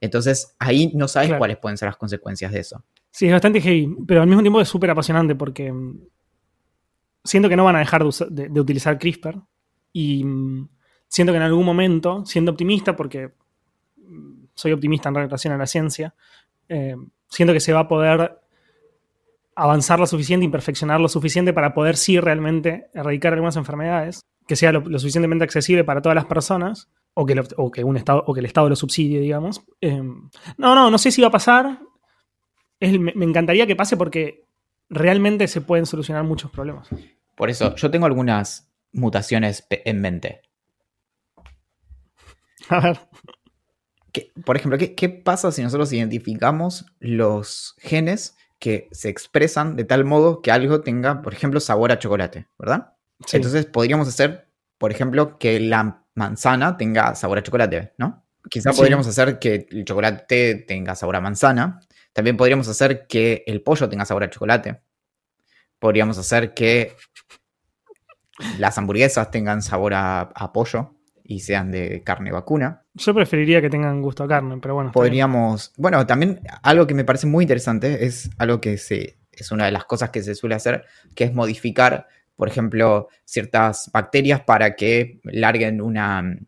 [0.00, 1.38] Entonces ahí no sabes Claro.
[1.40, 2.84] cuáles pueden ser las consecuencias de eso.
[3.10, 6.00] Sí, es bastante heavy, pero al mismo tiempo es súper apasionante porque mm,
[7.24, 9.40] siento que no van a dejar de, usa- de- de utilizar CRISPR
[9.92, 10.68] y mm,
[11.08, 13.32] siento que en algún momento, siendo optimista, porque
[13.96, 16.14] mm, soy optimista en relación a la ciencia,
[16.68, 16.96] eh,
[17.28, 18.40] siento que se va a poder
[19.54, 24.56] avanzar lo suficiente y perfeccionar lo suficiente para poder sí realmente erradicar algunas enfermedades, que
[24.56, 26.88] sea lo, lo suficientemente accesible para todas las personas.
[27.14, 29.60] O que, lo- o que un estado, o que el Estado lo subsidie, digamos.
[29.80, 31.80] Eh, no, no, no sé si va a pasar
[32.78, 34.44] es- me, me encantaría que pase porque
[34.88, 36.88] realmente se pueden solucionar muchos problemas.
[37.34, 40.42] Por eso, yo tengo algunas mutaciones en mente.
[42.68, 43.00] A ver,
[44.18, 49.84] ¿Qué- por ejemplo, ¿qué, qué pasa si nosotros identificamos los genes que se expresan de
[49.84, 52.94] tal modo que algo tenga, por ejemplo, sabor a chocolate, ¿verdad?
[53.26, 58.24] sí, Entonces podríamos hacer, por ejemplo, que la manzana tenga sabor a chocolate, ¿no?
[58.50, 58.80] Quizás Sí.
[58.80, 61.80] podríamos hacer que el chocolate tenga sabor a manzana.
[62.12, 64.80] También podríamos hacer que el pollo tenga sabor a chocolate.
[65.78, 66.96] Podríamos hacer que
[68.58, 70.94] las hamburguesas tengan sabor a, a pollo
[71.30, 72.84] y sean de carne vacuna.
[72.94, 74.88] yo preferiría que tengan gusto a carne, pero bueno.
[74.88, 74.94] bien.
[74.94, 79.66] Podríamos, bueno, también algo que me parece muy interesante es algo que se, es una
[79.66, 84.74] de las cosas que se suele hacer, que es modificar, por ejemplo, ciertas bacterias para
[84.74, 86.38] que larguen una,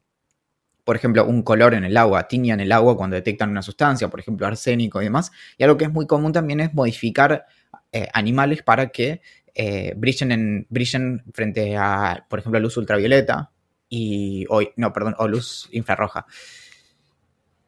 [0.83, 4.21] por ejemplo, un color en el agua, tiñan el agua cuando detectan una sustancia, por
[4.21, 5.31] ejemplo, arsénico y demás.
[5.59, 7.45] Y algo que es muy común también es modificar
[7.93, 9.21] eh, animales para que
[9.55, 13.51] eh, brillen, en, brillen frente a, por ejemplo, luz ultravioleta
[13.90, 16.24] y, o, no, perdón, o luz infrarroja.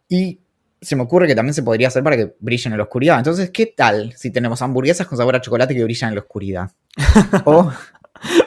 [0.09, 0.41] Y
[0.81, 3.19] se me ocurre que también se podría hacer para que brillen en la oscuridad.
[3.19, 6.71] Entonces, ¿qué tal si tenemos hamburguesas con sabor a chocolate que brillan en la oscuridad?
[7.45, 7.71] o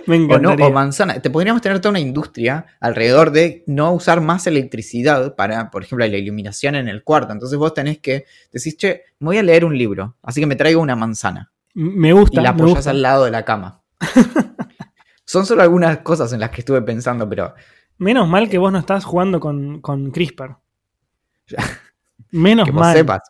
[0.07, 0.65] Me O, no, encantaría.
[0.67, 1.21] o manzana.
[1.21, 6.07] Te podríamos tener toda una industria alrededor de no usar más electricidad para, por ejemplo,
[6.07, 7.33] la iluminación en el cuarto.
[7.33, 10.55] Entonces vos tenés que decir, che, me voy a leer un libro, así que me
[10.55, 11.51] traigo una manzana.
[11.73, 13.81] me gusta, y la apoyas al lado de la cama.
[15.25, 17.53] Son solo algunas cosas en las que estuve pensando, pero
[17.97, 20.55] Menos mal que vos no estás jugando con, con CRISPR.
[22.31, 22.95] Menos que vos mal.
[22.97, 23.21] sepas.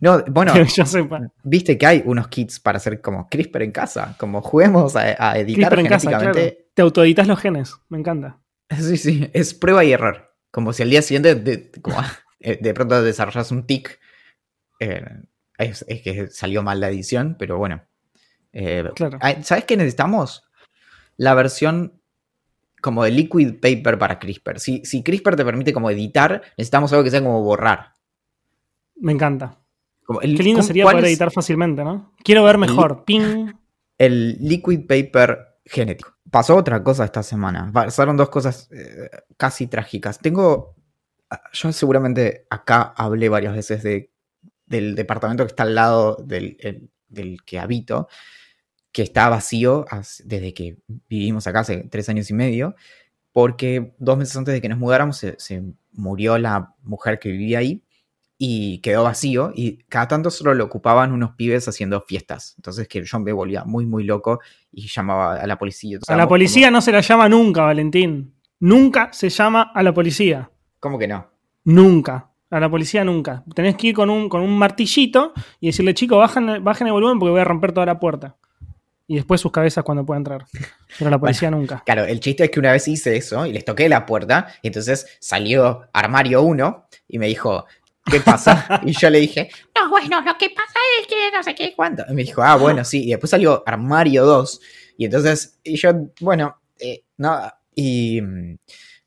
[0.00, 1.20] No, bueno, Que yo sepa.
[1.42, 5.38] viste que hay unos kits para hacer como CRISPR en casa, como juguemos a, a
[5.38, 6.24] editar CRISPR en casa, claro.
[6.24, 6.68] genéticamente.
[6.74, 7.74] Te autoeditas los genes.
[7.88, 8.38] Me encanta.
[8.80, 10.34] Sí, sí, es prueba y error.
[10.50, 11.98] Como si al día siguiente de, como,
[12.40, 14.00] eh, de pronto desarrollas un tic.
[14.80, 15.04] eh,
[15.58, 17.82] es, es que salió mal la edición, pero bueno.
[18.52, 19.18] Eh, Claro.
[19.20, 20.44] ay, ¿Sabes qué necesitamos?
[21.16, 22.00] La versión
[22.80, 24.58] como de liquid paper para CRISPR.
[24.60, 27.94] Si, si CRISPR te permite como editar, necesitamos algo que sea como borrar.
[28.96, 29.58] Me encanta.
[30.04, 32.12] Como el- Qué lindo ¿cómo- sería poder editar fácilmente, ¿no?
[32.22, 33.04] Quiero ver mejor.
[33.04, 33.52] Ping.
[33.96, 36.14] El liquid paper genético.
[36.30, 37.70] Pasó otra cosa esta semana.
[37.72, 40.18] Pasaron dos cosas eh, casi trágicas.
[40.18, 40.74] Tengo.
[41.52, 44.12] Yo seguramente acá hablé varias veces de,
[44.66, 48.08] del departamento que está al lado del, el- del que habito,
[48.94, 49.84] que está vacío
[50.24, 50.78] desde que
[51.08, 52.76] vivimos acá hace tres años y medio,
[53.32, 57.58] porque dos meses antes de que nos mudáramos se, se murió la mujer que vivía
[57.58, 57.82] ahí
[58.38, 62.54] y quedó vacío y cada tanto solo lo ocupaban unos pibes haciendo fiestas.
[62.56, 64.38] Entonces que yo me volvía muy, muy loco
[64.70, 65.96] y llamaba a la policía.
[65.96, 68.32] Entonces, A la policía no se la llama nunca, Valentín.
[68.60, 70.50] Nunca se llama a la policía.
[70.78, 71.26] ¿Cómo, cómo que no?
[71.64, 72.30] Nunca.
[72.48, 73.42] A la policía nunca.
[73.56, 77.18] Tenés que ir con un, con un martillito y decirle, chico, bajen, bajen el volumen
[77.18, 78.36] porque voy a romper toda la puerta.
[79.06, 80.46] Y después sus cabezas cuando pueda entrar.
[80.98, 81.82] Pero la policía nunca.
[81.84, 84.68] Claro, el chiste es que una vez hice eso y les toqué la puerta y
[84.68, 87.66] entonces salió armario 1 y me dijo,
[88.10, 88.80] ¿qué pasa?
[88.84, 92.02] y yo le dije, no, bueno, lo que pasa es que no sé qué cuánto.
[92.08, 93.04] Y me dijo, ah, bueno, sí.
[93.04, 94.60] Y después salió armario 2
[94.96, 97.40] y entonces, y yo, bueno, eh, no,
[97.74, 98.20] y...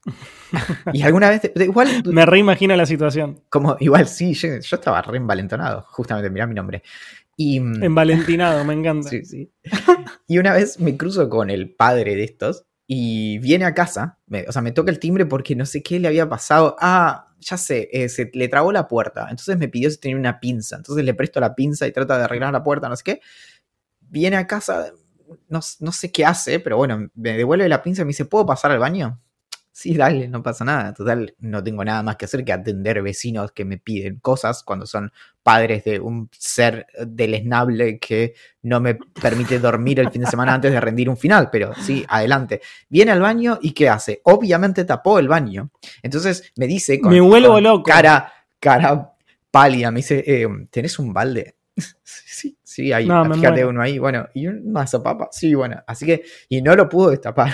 [0.93, 3.41] y alguna vez, igual, Me reimagino la situación.
[3.49, 6.83] como, igual sí, yo, yo estaba re envalentonado, justamente, mirá mi nombre.
[7.38, 9.10] Y, mm, Envalentinado, me encanta.
[9.10, 9.52] Sí, sí.
[10.28, 14.45] Y una vez me cruzo con el padre de estos y viene a casa, me-
[14.47, 16.76] o sea, me toca el timbre porque no sé qué le había pasado.
[16.80, 19.28] Ah, ya sé, eh, se le trabó la puerta.
[19.30, 20.78] Entonces me pidió si tenía una pinza.
[20.78, 23.21] Entonces le presto la pinza y trata de arreglar la puerta, no sé qué.
[24.00, 24.91] Viene a casa,
[25.50, 28.45] no, no sé qué hace, pero bueno, me devuelve la pinza y me dice, ¿puedo
[28.45, 29.21] pasar al baño?
[29.71, 30.93] Sí, dale, no pasa nada.
[30.93, 34.86] Total, no tengo nada más que hacer que atender vecinos que me piden cosas cuando
[34.88, 35.12] son
[35.47, 38.33] padres de un ser deleznable que
[38.63, 41.47] no me permite dormir el fin de semana antes de rendir un final.
[41.49, 42.60] Pero sí, adelante.
[42.89, 44.19] Viene al baño y ¿qué hace?
[44.25, 45.71] Obviamente tapó el baño.
[46.03, 47.83] Entonces me dice con, Me vuelvo con loco.
[47.83, 48.29] cara,
[48.60, 49.13] cara
[49.49, 51.55] pálida, me dice, eh, ¿tenés un balde?
[52.03, 53.99] sí, sí, ahí, No, fíjate uno ahí.
[53.99, 55.29] Bueno, ¿y un mazapapa?
[55.31, 55.81] Sí, bueno.
[55.88, 57.53] Así que, y no lo pudo destapar.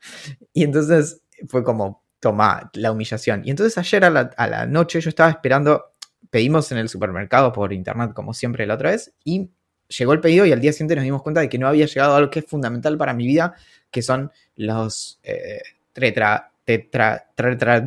[0.52, 3.42] Y entonces fue como, toma la humillación.
[3.44, 5.93] Y entonces ayer a la, a la noche yo estaba esperando,
[6.34, 9.50] pedimos en el supermercado por internet como siempre la otra vez, y
[9.86, 12.16] llegó el pedido y al día siguiente nos dimos cuenta de que no había llegado
[12.16, 13.54] algo que es fundamental para mi vida,
[13.88, 17.80] que son los eh, tetra, tetra, tetra,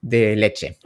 [0.00, 0.78] de leche.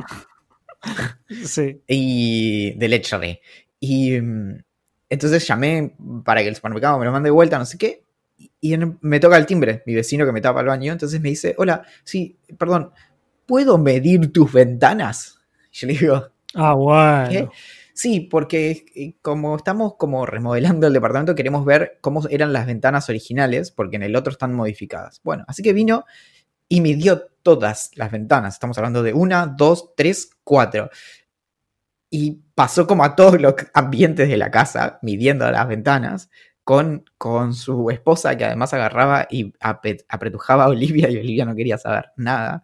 [1.47, 1.81] Sí.
[1.87, 3.41] Y de leche.
[3.81, 4.63] Y mm,
[5.09, 8.03] entonces llamé para que el supermercado me lo mande de vuelta, no sé qué.
[8.61, 10.93] Y me toca el timbre, mi vecino que me tapa el baño.
[10.93, 12.93] Entonces me dice, hola, sí, perdón,
[13.47, 15.39] ¿puedo medir tus ventanas?
[15.73, 17.29] Y yo le digo, Ah, bueno.
[17.31, 17.49] ¿Qué?
[17.95, 23.09] Sí, porque eh, como estamos como remodelando el departamento, queremos ver cómo eran las ventanas
[23.09, 25.21] originales, porque en el otro están modificadas.
[25.23, 26.05] Bueno, así que vino
[26.69, 28.55] y midió todas las ventanas.
[28.55, 30.91] Estamos hablando de una, dos, tres, cuatro.
[32.11, 36.31] Y pasó como a todos los ambientes de la casa, midiendo las ventanas,
[36.65, 41.79] con, con su esposa, que además agarraba y apretujaba a Olivia, y Olivia no quería
[41.79, 42.63] saber nada.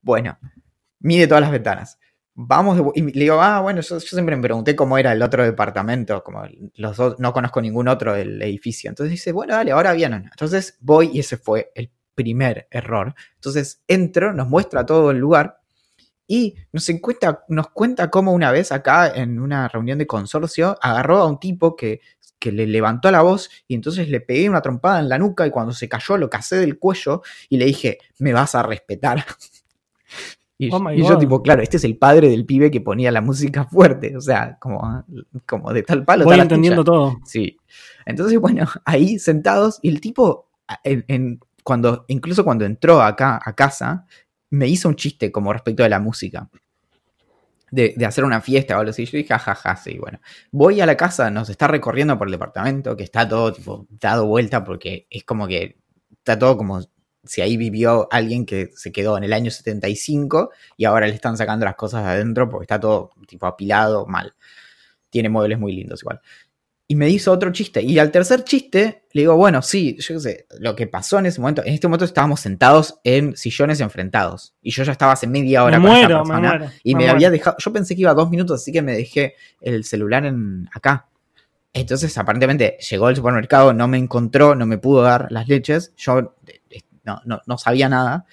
[0.00, 0.38] Bueno,
[1.00, 1.99] mide todas las ventanas
[2.46, 6.22] vamos y le digo, ah, bueno, yo, siempre me pregunté cómo era el otro departamento,
[6.24, 6.42] como
[6.74, 8.88] los dos, no conozco ningún otro del edificio.
[8.88, 10.24] Entonces dice, bueno, dale, ahora vienen.
[10.24, 13.14] Entonces voy y ese fue el primer error.
[13.34, 15.60] Entonces entro, nos muestra todo el lugar
[16.26, 21.18] y nos cuenta, nos cuenta cómo una vez acá en una reunión de consorcio agarró
[21.18, 22.00] a un tipo que,
[22.38, 25.50] que le levantó la voz y entonces le pegué una trompada en la nuca y
[25.50, 29.24] cuando se cayó lo casé del cuello y le dije, me vas a respetar.
[30.62, 33.22] Y, Oh y yo tipo, claro, este es el padre del pibe que ponía la
[33.22, 35.04] música fuerte, o sea, como,
[35.46, 36.24] como de tal palo.
[36.24, 37.18] Voy tal entendiendo todo.
[37.24, 37.56] Sí.
[38.04, 40.50] Entonces, bueno, ahí sentados, y el tipo,
[40.84, 44.04] en, en- cuando, incluso cuando entró acá a casa,
[44.50, 46.50] me hizo un chiste como respecto de la música.
[47.70, 49.06] De, de hacer una fiesta o algo así.
[49.06, 50.18] Yo dije, jajaja, sí, bueno.
[50.50, 54.26] Voy a la casa, nos está recorriendo por el departamento, que está todo tipo dado
[54.26, 55.78] vuelta porque es como que
[56.18, 56.80] está todo como
[57.24, 61.36] si ahí vivió alguien que se quedó en el año 75 y ahora le están
[61.36, 64.34] sacando las cosas de adentro porque está todo tipo apilado mal.
[65.10, 66.20] Tiene muebles muy lindos igual.
[66.86, 67.82] Y me hizo otro chiste.
[67.82, 71.26] Y al tercer chiste le digo, bueno, sí, yo qué sé, lo que pasó en
[71.26, 74.54] ese momento, en este momento estábamos sentados en sillones enfrentados.
[74.60, 76.98] Y yo ya estaba hace media hora Me con esta muero, me muero, Y me
[76.98, 77.12] me, muero.
[77.12, 80.68] había dejado, yo pensé que iba dos minutos, así que me dejé el celular en
[80.72, 81.06] acá.
[81.72, 85.92] Entonces, aparentemente, llegó al supermercado, no me encontró, no me pudo dar las leches.
[85.96, 86.34] Yo
[87.04, 88.26] no, no, no sabía nada.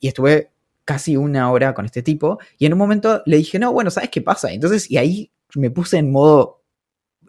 [0.00, 0.52] Y estuve
[0.84, 2.38] casi una hora con este tipo.
[2.58, 4.52] Y en un momento le dije, no, bueno, ¿sabes qué pasa?
[4.52, 6.62] Entonces, y ahí me puse en modo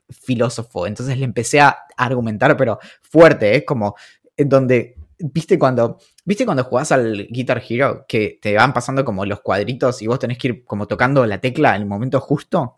[0.10, 0.88] filósofo.
[0.88, 3.96] Entonces le empecé a argumentar, pero fuerte, es como
[4.36, 9.26] en donde, viste cuando, viste cuando jugás al Guitar Hero, que te van pasando como
[9.26, 12.74] los cuadritos y vos tenés que ir como tocando la tecla en el momento justo.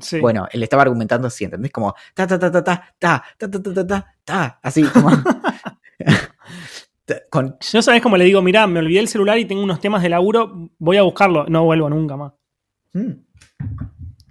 [0.00, 0.20] Sí.
[0.20, 1.72] Bueno, él estaba argumentando así, ¿entendés?
[1.72, 5.10] Como ta ta ta ta ta ta ta ta ta ta ta ta así como
[7.30, 10.02] con Yo sabes como le digo, mirá, me olvidé el celular y tengo unos temas
[10.02, 11.46] de laburo, voy a buscarlo.
[11.48, 12.32] No vuelvo nunca más.
[12.92, 13.12] Mm.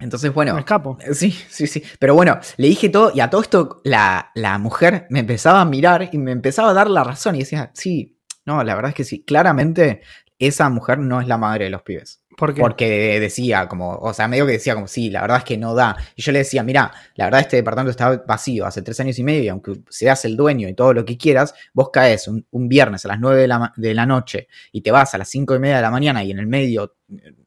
[0.00, 0.96] Entonces, bueno, Me escapo.
[1.12, 1.82] Sí, sí, sí.
[1.98, 5.64] Pero bueno, le dije todo y a todo esto la, la mujer me empezaba a
[5.64, 8.94] mirar y me empezaba a dar la razón y decía, sí, no, la verdad es
[8.94, 10.00] que sí, claramente
[10.38, 12.19] esa mujer no es la madre de los pibes.
[12.40, 12.60] ¿Por qué?
[12.62, 15.74] Porque decía como, o sea, medio que decía como, sí, la verdad es que no
[15.74, 15.94] da.
[16.16, 19.22] Y yo le decía, mira, la verdad este departamento está vacío hace tres años y
[19.22, 22.66] medio y aunque seas el dueño y todo lo que quieras, vos caes un, un
[22.66, 25.54] viernes a las nueve de la, de la noche y te vas a las cinco
[25.54, 26.96] y media de la mañana y en el medio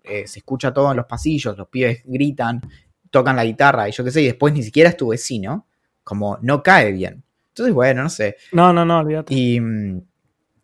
[0.03, 2.61] eh, se escucha todo en los pasillos, los pibes gritan,
[3.09, 5.65] tocan la guitarra y yo qué sé, y después ni siquiera es tu vecino,
[6.03, 7.23] como no cae bien.
[7.49, 8.37] Entonces, bueno, no sé.
[8.51, 9.33] No, no, no, olvídate.
[9.33, 10.01] Y mm,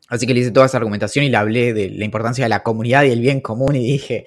[0.09, 2.63] así que le hice toda esa argumentación y le hablé de la importancia de la
[2.63, 4.25] comunidad y el bien común y dije,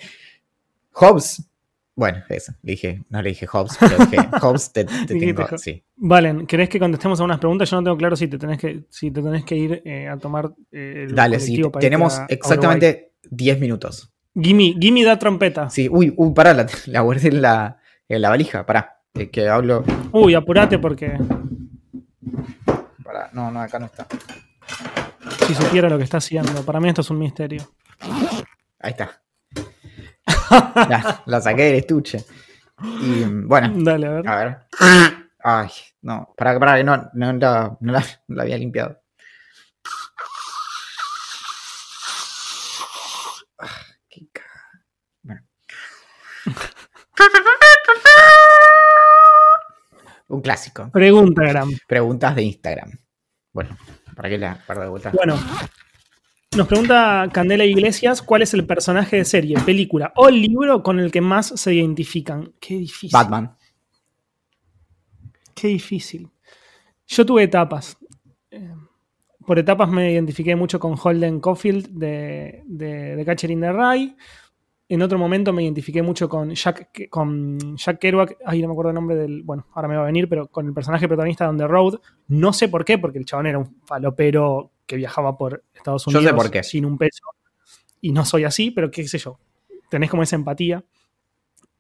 [0.93, 1.49] Hobbes,
[1.95, 5.83] bueno, eso, le dije, no le dije Hobbes, pero dije, Hobbes te, te tengo, sí.
[5.97, 7.69] Valen, ¿querés que contestemos a unas preguntas?
[7.71, 10.17] Yo no tengo claro si te tenés que, si te tenés que ir eh, a
[10.17, 14.11] tomar eh, el Dale, sí, para tenemos a- exactamente 10 minutos.
[14.35, 15.69] Gimme, gimme da trompeta.
[15.69, 17.77] Sí, uy, uy, pará, la, la guardé en la,
[18.09, 21.19] en la valija, pará, eh, que hablo, Uy, apurate porque
[23.05, 24.07] pará, no, no, acá no está.
[25.47, 26.65] Si supiera lo que está haciendo.
[26.65, 27.75] Para mí esto es un misterio.
[28.81, 29.23] Ahí está.
[30.75, 32.25] la, la saqué del estuche.
[33.01, 34.29] Y bueno, Dale, a ver.
[34.29, 34.59] A ver.
[35.45, 35.71] Ay,
[36.03, 36.33] no.
[36.37, 39.01] Para, para que no, no, la, no la- no la había limpiado.
[44.09, 44.27] Qué.
[45.23, 45.43] Bueno.
[50.29, 50.91] Un clásico.
[50.91, 51.43] Pregunta.
[51.87, 52.91] Preguntas de Instagram.
[53.53, 53.77] Bueno,
[54.15, 55.11] para que la guardo de vuelta.
[55.11, 55.39] Bueno,
[56.57, 61.11] nos pregunta Candela Iglesias, ¿cuál es el personaje de serie, película o libro con el
[61.11, 62.53] que más se identifican?
[62.61, 63.11] Qué difícil.
[63.13, 63.57] Batman.
[65.55, 66.29] Qué difícil.
[67.07, 67.97] Yo tuve etapas.
[68.51, 68.75] Eh,
[69.47, 74.17] Por etapas me identifiqué mucho con Holden Caulfield de, de, de Catcher in the Rye.
[74.89, 78.37] En otro momento me identifiqué mucho con Jack, con Jack Kerouac.
[78.45, 79.43] Ay, no me acuerdo el nombre del.
[79.43, 81.95] Bueno, ahora me va a venir, pero con el personaje protagonista de On the Road.
[82.29, 86.19] No sé por qué, porque el chabón era un falopero que viajaba por Estados Yo
[86.19, 86.63] Unidos sé por qué.
[86.63, 87.23] sin un peso.
[88.03, 89.39] Y no soy así, pero qué sé yo.
[89.89, 90.85] Tenés como esa empatía.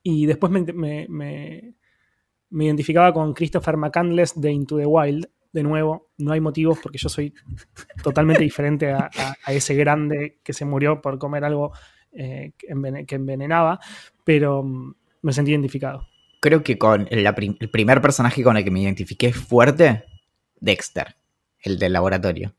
[0.02, 1.74] Y después me, me- me-
[2.50, 5.28] me identificaba con Christopher McCandless de Into the Wild.
[5.52, 7.34] De nuevo, no hay motivos porque yo soy
[8.02, 11.72] totalmente diferente a, a- a ese grande que se murió por comer algo
[12.12, 13.80] eh, que, envene- que envenenaba,
[14.24, 16.06] pero mm, me sentí identificado.
[16.40, 20.04] Creo que con el, la prim- el primer personaje con el que me identifiqué fuerte,
[20.60, 21.14] Dexter,
[21.60, 22.54] el del laboratorio.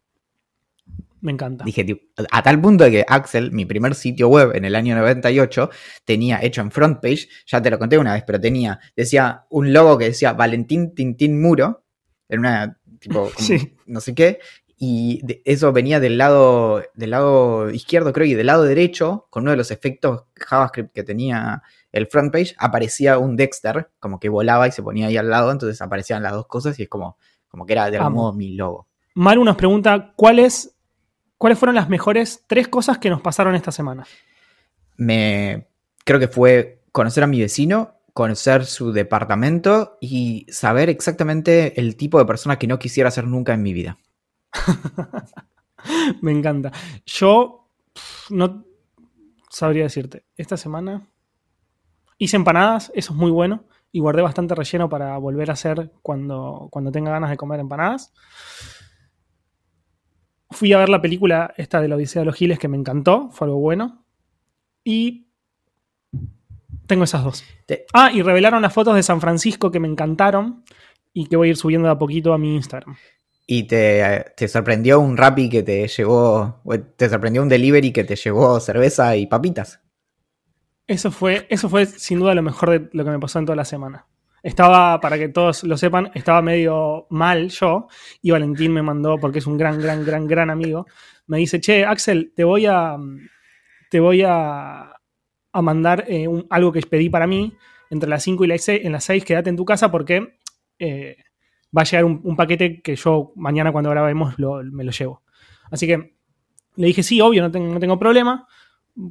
[1.21, 1.63] Me encanta.
[1.63, 4.93] Dije, tipo, a tal punto de que Axel, mi primer sitio web en el año
[4.95, 5.69] 98,
[6.03, 9.71] tenía hecho en front page, ya te lo conté una vez, pero tenía, decía un
[9.71, 11.85] logo que decía Valentín Tintín Muro,
[12.27, 13.73] en una, tipo, como Sí.
[13.85, 14.39] no sé qué,
[14.77, 19.43] y de- eso venía del lado, del lado izquierdo, creo, y del lado derecho, con
[19.43, 24.29] uno de los efectos JavaScript que tenía el front page, aparecía un Dexter, como que
[24.29, 27.17] volaba y se ponía ahí al lado, entonces aparecían las dos cosas y es como,
[27.47, 28.87] como que era de algún modo mi logo.
[29.15, 30.75] Maru nos pregunta, ¿cuáles,
[31.37, 34.05] ¿cuáles fueron las mejores tres cosas que nos pasaron esta semana?
[34.95, 35.67] me
[36.05, 42.19] creo que fue conocer a mi vecino, conocer su departamento y saber exactamente el tipo
[42.19, 43.97] de persona que no quisiera ser nunca en mi vida.
[46.21, 46.71] Me encanta.
[47.05, 47.69] Yo
[48.29, 48.65] no
[49.49, 50.25] sabría decirte.
[50.37, 51.07] Esta semana
[52.17, 53.65] hice empanadas, eso es muy bueno.
[53.91, 58.11] Y guardé bastante relleno para volver a hacer cuando, cuando tenga ganas de comer empanadas.
[60.49, 63.29] Fui a ver la película esta de la Odisea de los Giles que me encantó,
[63.31, 64.05] fue algo bueno.
[64.83, 65.27] Y
[66.87, 67.43] tengo esas dos.
[67.65, 70.63] Te- Ah, y revelaron las fotos de San Francisco que me encantaron
[71.13, 72.95] y que voy a ir subiendo de a poquito a mi Instagram.
[73.45, 78.03] ¿Y te, te sorprendió un Rappi que te llevó, o te sorprendió un delivery que
[78.03, 79.81] te llevó cerveza y papitas?
[80.87, 83.55] Eso fue, eso fue sin duda lo mejor de lo que me pasó en toda
[83.55, 84.07] la semana.
[84.41, 87.87] Estaba, para que todos lo sepan, estaba medio mal yo
[88.21, 90.85] y Valentín me mandó, porque es un gran, gran, gran, gran amigo,
[91.27, 92.97] me dice, che, Axel, te voy a,
[93.89, 94.93] te voy a,
[95.53, 97.53] a mandar eh, algo que pedí para mí
[97.89, 100.39] entre las 5 y las 6, en las 6 quédate en tu casa porque
[100.79, 101.15] eh,
[101.75, 105.21] va a llegar un, paquete que yo mañana cuando grabemos me lo llevo.
[105.71, 106.15] Así que
[106.75, 108.47] le dije, sí, obvio, no tengo, no tengo problema.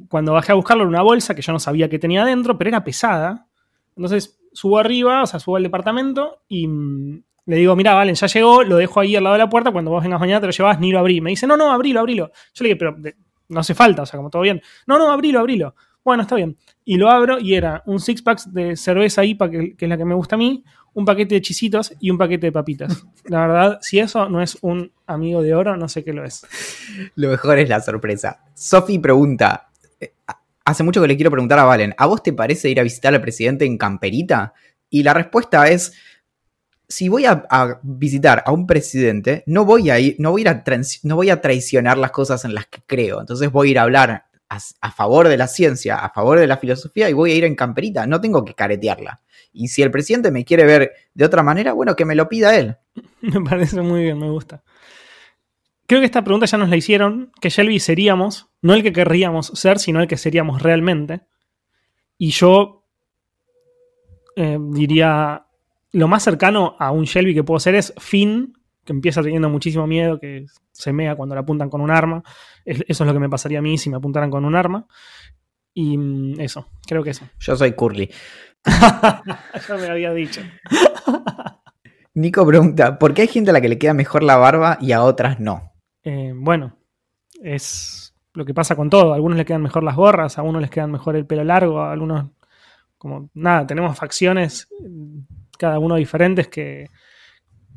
[0.07, 2.69] Cuando bajé a buscarlo en una bolsa que yo no sabía que tenía adentro, pero
[2.69, 3.47] era pesada.
[3.95, 8.27] Entonces subo arriba, o sea, subo al departamento y mm, le digo, mira, Valen, ya
[8.27, 10.53] llegó, lo dejo ahí al lado de la puerta, cuando vos vengas mañana te lo
[10.53, 11.19] llevas, ni lo abrí.
[11.19, 12.31] Me dice, no, no, abrilo, abrilo.
[12.53, 12.95] Yo le dije, pero
[13.49, 14.61] no hace falta, o sea, como todo bien.
[14.87, 15.75] No, no, abrilo, abrilo.
[16.03, 16.57] Bueno, está bien.
[16.85, 19.97] Y lo abro y era un six pack de cerveza IPA, que, que es la
[19.97, 23.05] que me gusta a mí, un paquete de chisitos y un paquete de papitas.
[23.25, 26.45] La verdad, si eso no es un amigo de oro, no sé qué lo es.
[27.15, 28.41] Lo mejor es la sorpresa.
[28.53, 30.13] Sofi pregunta, eh,
[30.65, 33.13] hace mucho que le quiero preguntar a Valen, ¿a vos te parece ir a visitar
[33.13, 34.53] al presidente en camperita?
[34.89, 35.93] Y la respuesta es,
[36.87, 40.43] si voy a, a visitar a un presidente, no voy a ir, no voy a,
[40.43, 43.21] ir a trans- no voy a traicionar las cosas en las que creo.
[43.21, 44.25] Entonces voy a ir a hablar
[44.81, 47.55] a, favor de la ciencia, a favor de la filosofía y voy a ir en
[47.55, 48.05] camperita.
[48.07, 49.21] No tengo que caretearla.
[49.51, 52.55] Y si el presidente me quiere ver de otra manera, bueno, que me lo pida
[52.55, 52.77] él.
[53.21, 54.63] Me parece muy bien, me gusta.
[55.87, 59.47] Creo que esta pregunta ya nos la hicieron, que Shelby seríamos, no el que querríamos
[59.47, 61.21] ser, sino el que seríamos realmente.
[62.17, 62.85] Y yo
[64.35, 65.45] eh, diría,
[65.91, 69.87] lo más cercano a un Shelby que puedo ser es Finn, que empieza teniendo muchísimo
[69.87, 72.23] miedo, que se mea cuando le apuntan con un arma.
[72.65, 74.85] Es- eso es lo que me pasaría a mí si me apuntaran con un arma.
[75.73, 77.25] Y mm, eso, creo que eso.
[77.39, 78.09] Yo soy Curly.
[78.65, 80.41] ya me había dicho.
[82.15, 84.91] Nico pregunta, ¿por qué hay gente a la que le queda mejor la barba y
[84.91, 85.73] a otras no?
[86.03, 86.77] Eh, bueno,
[87.41, 89.11] es lo que pasa con todo.
[89.13, 91.81] A algunos les quedan mejor las gorras, a unos les quedan mejor el pelo largo,
[91.81, 92.29] a algunos,
[92.99, 94.67] como nada, tenemos facciones,
[95.57, 96.87] cada uno diferentes que,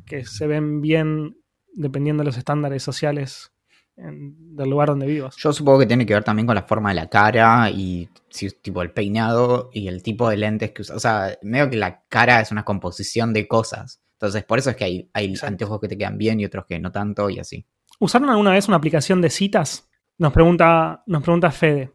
[0.07, 1.37] que se ven bien
[1.73, 3.51] dependiendo de los estándares sociales
[3.95, 5.35] en- del lugar donde vivas.
[5.37, 8.49] Yo supongo que tiene que ver también con la forma de la cara y si,
[8.49, 10.95] tipo el peinado y el tipo de lentes que usa.
[10.95, 14.01] O sea, medio que la cara es una composición de cosas.
[14.13, 15.47] Entonces, por eso es que hay, hay Exacto.
[15.53, 17.65] anteojos que te quedan bien y otros que no tanto y así.
[17.99, 19.87] ¿Usaron alguna vez una aplicación de citas?
[20.17, 21.91] Nos pregunta, nos pregunta Fede.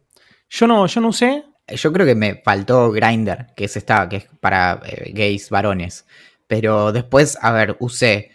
[0.49, 1.43] Yo no, yo no usé.
[1.67, 6.05] Yo creo que me faltó Grinder, que es esta, que es para eh, gays varones.
[6.53, 8.29] Pero después, a ver, usé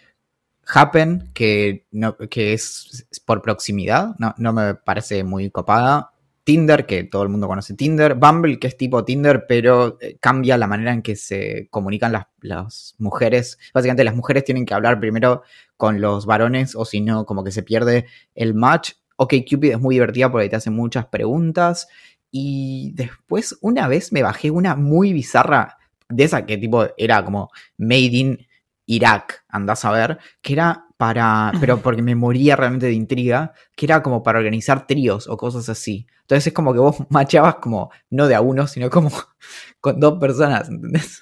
[0.67, 6.11] Happen, que, no, que es por proximidad, no, no me parece muy copada.
[6.43, 8.15] Tinder, que todo el mundo conoce Tinder.
[8.15, 12.25] Bumble, que es tipo Tinder, pero eh, cambia la manera en que se comunican las,
[12.41, 13.57] las mujeres.
[13.73, 15.43] Básicamente, las mujeres tienen que hablar primero
[15.77, 18.05] con los varones, o si no, como que se pierde
[18.35, 18.95] el match.
[19.15, 21.87] Ok, Cupid es muy divertida porque te hace muchas preguntas.
[22.31, 25.78] Y después, una vez me bajé una muy bizarra,
[26.09, 28.47] de esa que tipo era como Made in
[28.85, 33.85] Irak, andás a ver, que era para, pero porque me moría realmente de intriga, que
[33.85, 36.07] era como para organizar tríos o cosas así.
[36.21, 39.11] Entonces es como que vos machabas como, no de a uno, sino como
[39.79, 41.21] con dos personas, ¿entendés?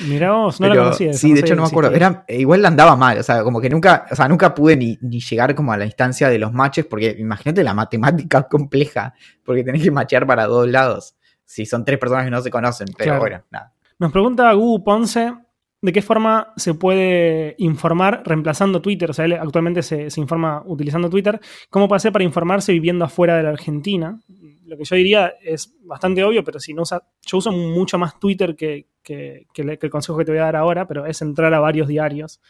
[0.00, 1.12] Mirá vos, no Pero, la conocía.
[1.12, 1.90] sí, de hecho no me acuerdo.
[1.90, 4.76] Era, eh, igual la andaba mal, o sea, como que nunca, o sea, nunca pude
[4.76, 9.14] ni, ni llegar como a la instancia de los matches, porque imagínate la matemática compleja,
[9.44, 11.16] porque tenés que machear para dos lados.
[11.44, 13.20] Si son tres personas que no se conocen, pero Claro.
[13.20, 13.74] bueno, nada.
[13.98, 15.34] Nos pregunta Gu Ponce
[15.80, 19.10] de qué forma se puede informar reemplazando Twitter.
[19.10, 21.40] O sea, él actualmente se, se informa utilizando Twitter.
[21.70, 24.18] ¿Cómo puede hacer para informarse viviendo afuera de la Argentina?
[24.66, 27.02] Lo que yo diría es bastante obvio, pero si no usa.
[27.24, 30.40] Yo uso mucho más Twitter que, que- que le- que el consejo que te voy
[30.40, 32.40] a dar ahora, pero es entrar a varios diarios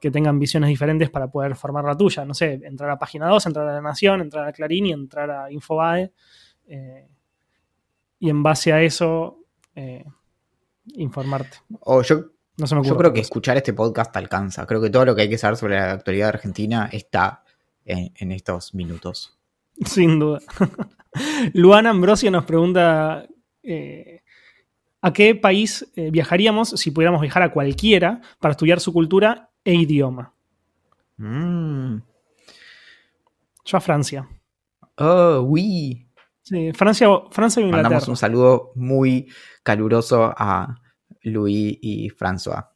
[0.00, 2.24] que tengan visiones diferentes para poder formar la tuya.
[2.24, 5.30] No sé, entrar a Página 2, entrar a La Nación, entrar a Clarín y entrar
[5.30, 6.12] a Infobae.
[6.66, 7.06] eh,
[8.18, 9.38] y en base a eso,
[9.74, 10.04] eh,
[10.94, 11.58] informarte.
[11.80, 12.26] O yo,
[12.56, 12.88] No se me ocurre.
[12.90, 14.66] yo creo que escuchar este podcast alcanza.
[14.66, 17.44] Creo que todo lo que hay que saber sobre la actualidad argentina está
[17.84, 19.38] en, en estos minutos.
[19.84, 20.40] Sin duda.
[21.54, 23.26] Luana Ambrosio nos pregunta
[23.62, 24.22] eh,
[25.00, 29.74] ¿a qué país eh, viajaríamos si pudiéramos viajar a cualquiera para estudiar su cultura e
[29.74, 30.32] idioma?
[31.18, 31.96] Mm.
[33.64, 34.28] Yo a Francia.
[34.98, 36.06] Oh, oui.
[36.42, 37.88] Sí, Francia, Francia o Inglaterra.
[37.88, 39.32] Mandamos un saludo muy
[39.62, 40.80] caluroso a
[41.22, 42.68] Louis y François,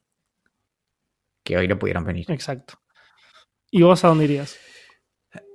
[1.43, 2.31] que hoy no pudieron venir.
[2.31, 2.81] Exacto.
[3.71, 4.57] ¿Y vos a dónde irías?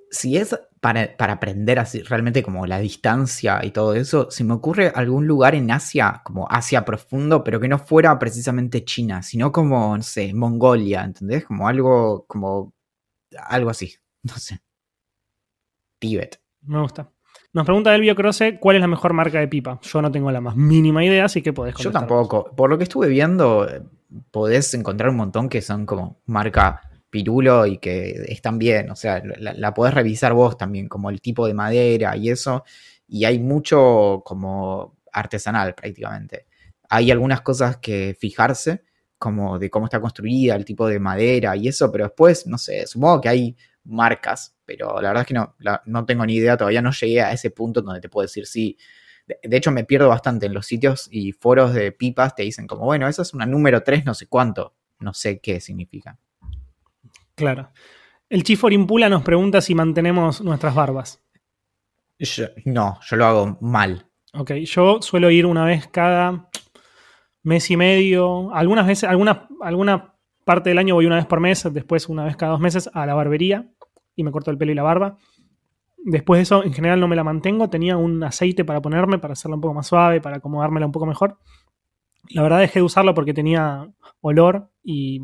[0.10, 4.54] Si es para, para aprender así realmente como la distancia y todo eso, se me
[4.54, 9.54] ocurre algún lugar en Asia, como Asia profundo, pero que no fuera precisamente China, sino
[9.54, 11.46] como, no sé, Mongolia, ¿entendés?
[11.46, 12.74] Como algo como
[13.38, 14.62] algo así, no sé.
[16.00, 16.42] Tibet.
[16.64, 17.10] Me gusta.
[17.54, 19.80] Nos pregunta Elvio Croce cuál es la mejor marca de pipa.
[19.82, 22.02] Yo no tengo la más mínima idea, así que podés Yo contestar.
[22.08, 22.56] tampoco.
[22.56, 23.68] Por lo que estuve viendo,
[24.32, 28.90] podés encontrar un montón que son como marca pirulo y que están bien.
[28.90, 32.64] O sea, la, la podés revisar vos también, como el tipo de madera y eso.
[33.08, 36.46] Y hay mucho como artesanal prácticamente.
[36.90, 38.84] Hay algunas cosas que fijarse,
[39.18, 42.88] como de cómo está construida, el tipo de madera y eso, pero después, no sé,
[42.88, 46.56] supongo que hay marcas, pero la verdad es que no, la- no tengo ni idea,
[46.58, 48.78] todavía no llegué a ese punto donde te puedo decir sí.
[49.28, 52.68] De, de hecho, me pierdo bastante en los sitios y foros de pipas, te dicen
[52.68, 56.18] como, bueno, esa es una número 3, no sé cuánto, no sé qué significa.
[57.36, 57.72] Claro.
[58.30, 61.22] El Chifor Impula nos pregunta si mantenemos nuestras barbas.
[62.20, 64.08] Yo- no, yo lo hago mal.
[64.34, 66.50] Ok, yo suelo ir una vez cada
[67.44, 68.54] mes y medio.
[68.54, 70.14] Algunas veces, alguna, alguna
[70.46, 73.06] parte del año voy una vez por mes, después una vez cada dos meses a
[73.06, 73.71] la barbería
[74.16, 75.18] y me corto el pelo y la barba.
[76.04, 77.70] Después de eso, en general no me la mantengo.
[77.70, 81.06] Tenía un aceite para ponerme, para hacerla un poco más suave, para acomodármela un poco
[81.06, 81.38] mejor.
[82.30, 83.90] La verdad dejé de usarlo porque tenía
[84.22, 85.22] olor y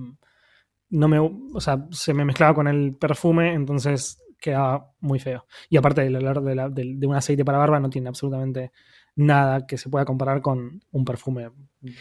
[0.90, 5.46] no me, o sea, se me mezclaba con el perfume, entonces quedaba muy feo.
[5.70, 8.72] Y aparte del olor de, la- del- de un aceite para barba no tiene absolutamente
[9.18, 11.50] nada que se pueda comparar con un perfume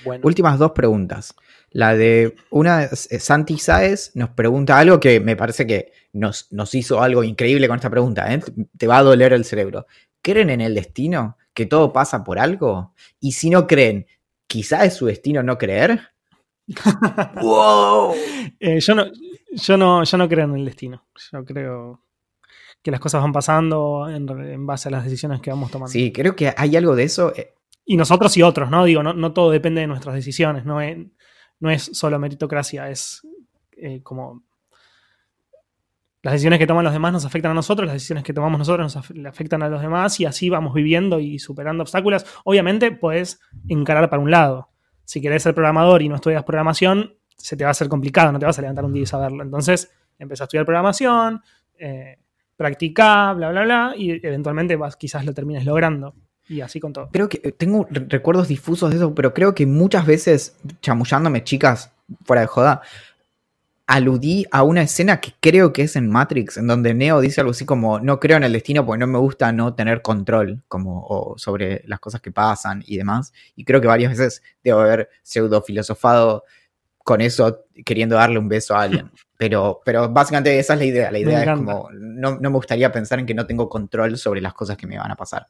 [0.04, 0.22] bueno.
[0.24, 1.34] Últimas dos preguntas.
[1.70, 2.88] La de una, eh,
[3.18, 7.76] Santi Saez nos pregunta algo que me parece que nos, nos hizo algo increíble con
[7.76, 8.32] esta pregunta.
[8.32, 8.40] ¿eh?
[8.76, 9.86] Te va a doler el cerebro.
[10.22, 11.36] ¿Creen en el destino?
[11.54, 12.94] ¿Que todo pasa por algo?
[13.20, 14.06] Y si no creen,
[14.46, 16.00] ¿quizá es su destino no creer?
[17.42, 18.14] ¡Wow!
[18.60, 19.06] Eh, yo, no,
[19.52, 21.06] yo, no, yo no creo en el destino.
[21.32, 22.00] Yo creo
[22.86, 25.90] que las cosas van pasando en, en base a las decisiones que vamos tomando.
[25.90, 27.32] Sí, creo que hay algo de eso.
[27.34, 27.52] eh,
[27.84, 28.84] Y nosotros y otros, ¿no?
[28.84, 30.96] Digo, no, no todo depende de nuestras decisiones, no es,
[31.58, 33.26] no es solo meritocracia, es
[33.76, 34.44] eh, como
[36.22, 38.94] las decisiones que toman los demás nos afectan a nosotros, las decisiones que tomamos nosotros
[38.94, 42.24] nos afectan a los demás y así vamos viviendo y superando obstáculos.
[42.44, 44.68] Obviamente puedes encarar para un lado.
[45.04, 48.38] Si querés ser programador y no estudias programación, se te va a hacer complicado, no
[48.38, 49.42] te vas a levantar un día y saberlo.
[49.42, 51.42] Entonces, empezá a estudiar programación,
[51.78, 52.18] eh,
[52.56, 56.14] practicá, bla, bla, bla, y eventualmente vas, quizás lo termines logrando.
[56.48, 57.08] Y así con todo.
[57.12, 61.42] Creo que eh, tengo re- recuerdos difusos de eso, pero creo que muchas veces, chamullándome,
[61.42, 61.90] chicas,
[62.24, 62.82] fuera de joda,
[63.88, 67.52] aludí a una escena que creo que es en Matrix, en donde Neo dice algo
[67.52, 71.04] así como, no creo en el destino porque no me gusta no tener control como,
[71.08, 73.32] o sobre las cosas que pasan y demás.
[73.54, 76.44] Y creo que varias veces debo haber pseudo filosofado
[76.98, 79.10] con eso, queriendo darle un beso a alguien.
[79.38, 81.10] Pero, pero básicamente esa es la idea.
[81.10, 84.40] La idea es como, no, no me gustaría pensar en que no tengo control sobre
[84.40, 85.48] las cosas que me van a pasar.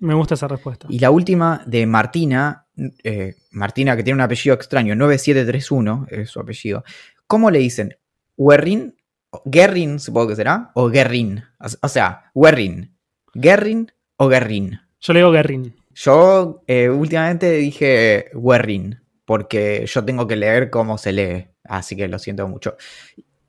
[0.00, 0.86] Me gusta esa respuesta.
[0.90, 2.66] Y la última de Martina,
[3.04, 6.84] eh, Martina que tiene un apellido extraño, 9731 es su apellido.
[7.26, 7.96] ¿Cómo le dicen?
[8.36, 8.96] ¿Werrin?
[9.44, 10.72] ¿Guerrin supongo que será?
[10.74, 11.42] ¿O Guerrin?
[11.58, 12.96] O o sea, Werrin.
[13.34, 14.80] ¿Guerrin o Guerrin?
[15.00, 15.74] Yo le digo Guerrin.
[15.94, 22.08] Yo eh, últimamente dije Werrin, porque yo tengo que leer cómo se lee, así que
[22.08, 22.76] lo siento mucho.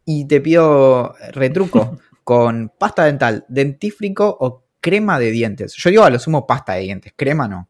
[0.05, 5.73] Y te pido retruco con pasta dental, dentífrico o crema de dientes.
[5.75, 7.67] Yo digo a lo sumo pasta de dientes, crema no.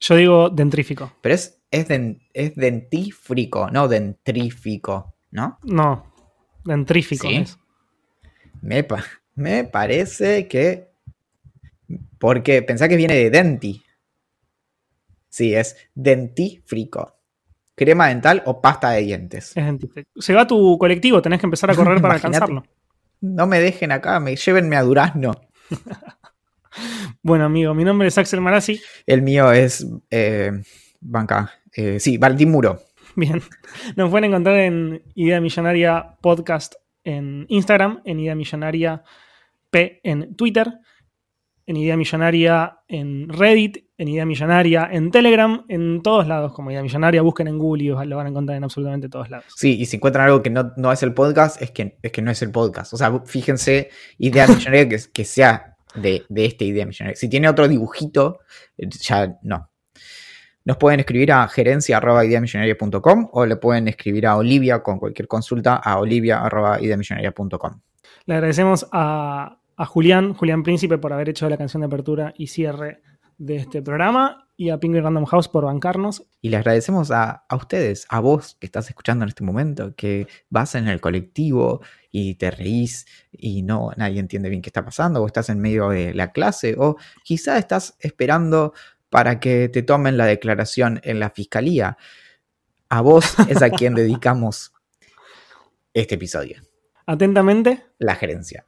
[0.00, 1.12] Yo digo dentrífico.
[1.20, 5.58] Pero es, es, den- es dentífrico, no dentrífico, ¿no?
[5.64, 6.06] No,
[6.64, 7.36] dentrífico ¿Sí?
[7.36, 7.58] es.
[8.62, 9.04] Me, pa-
[9.34, 10.88] me parece que...
[12.18, 13.82] Porque pensá que viene de denti.
[15.30, 17.16] Sí, es dentífrico.
[17.74, 19.56] Crema dental o pasta de dientes.
[19.56, 20.10] Es dentífrico.
[20.20, 22.62] Se va tu colectivo, tenés que empezar a correr para alcanzarlo.
[23.22, 25.32] No me dejen acá, me llévenme a Durazno.
[27.22, 28.80] Bueno, amigo, mi nombre es Axel Marazzi.
[29.06, 29.86] El mío es...
[30.10, 30.52] eh,
[31.00, 31.52] banca.
[31.74, 32.80] eh, sí, Valentín Muro.
[33.16, 33.42] Bien.
[33.96, 39.02] Nos pueden encontrar en Idea Millonaria Podcast en Instagram, en Idea Millonaria
[39.70, 40.78] P en Twitter,
[41.70, 46.82] en Idea Millonaria en Reddit, en Idea Millonaria en Telegram, en todos lados como Idea
[46.82, 47.22] Millonaria.
[47.22, 49.46] Busquen en Google y lo van a encontrar en absolutamente todos lados.
[49.54, 52.22] Sí, y si encuentran algo que no, no es el podcast, es que, es que
[52.22, 52.92] no es el podcast.
[52.92, 57.14] O sea, fíjense, idea millonaria que, que sea de, de esta idea millonaria.
[57.14, 58.40] Si tiene otro dibujito,
[58.76, 59.70] ya no.
[60.64, 66.00] Nos pueden escribir a gerencia.ideamillonaria.com o le pueden escribir a Olivia con cualquier consulta a
[66.00, 67.80] olivia.ideamillonaria.com.
[68.26, 72.48] Le agradecemos a, a Julián, Julián Príncipe, por haber hecho la canción de apertura y
[72.48, 73.00] cierre
[73.38, 76.26] de este programa y a Penguin Random House por bancarnos.
[76.42, 80.26] Y le agradecemos a, a ustedes, a vos que estás escuchando en este momento, que
[80.50, 85.22] vas en el colectivo y te reís y no nadie entiende bien qué está pasando,
[85.22, 88.74] o estás en medio de la clase, o quizá estás esperando
[89.08, 91.96] para que te tomen la declaración en la fiscalía.
[92.90, 94.74] A vos es a quien dedicamos
[95.94, 96.60] este episodio.
[97.06, 97.82] Atentamente.
[97.96, 98.66] La gerencia.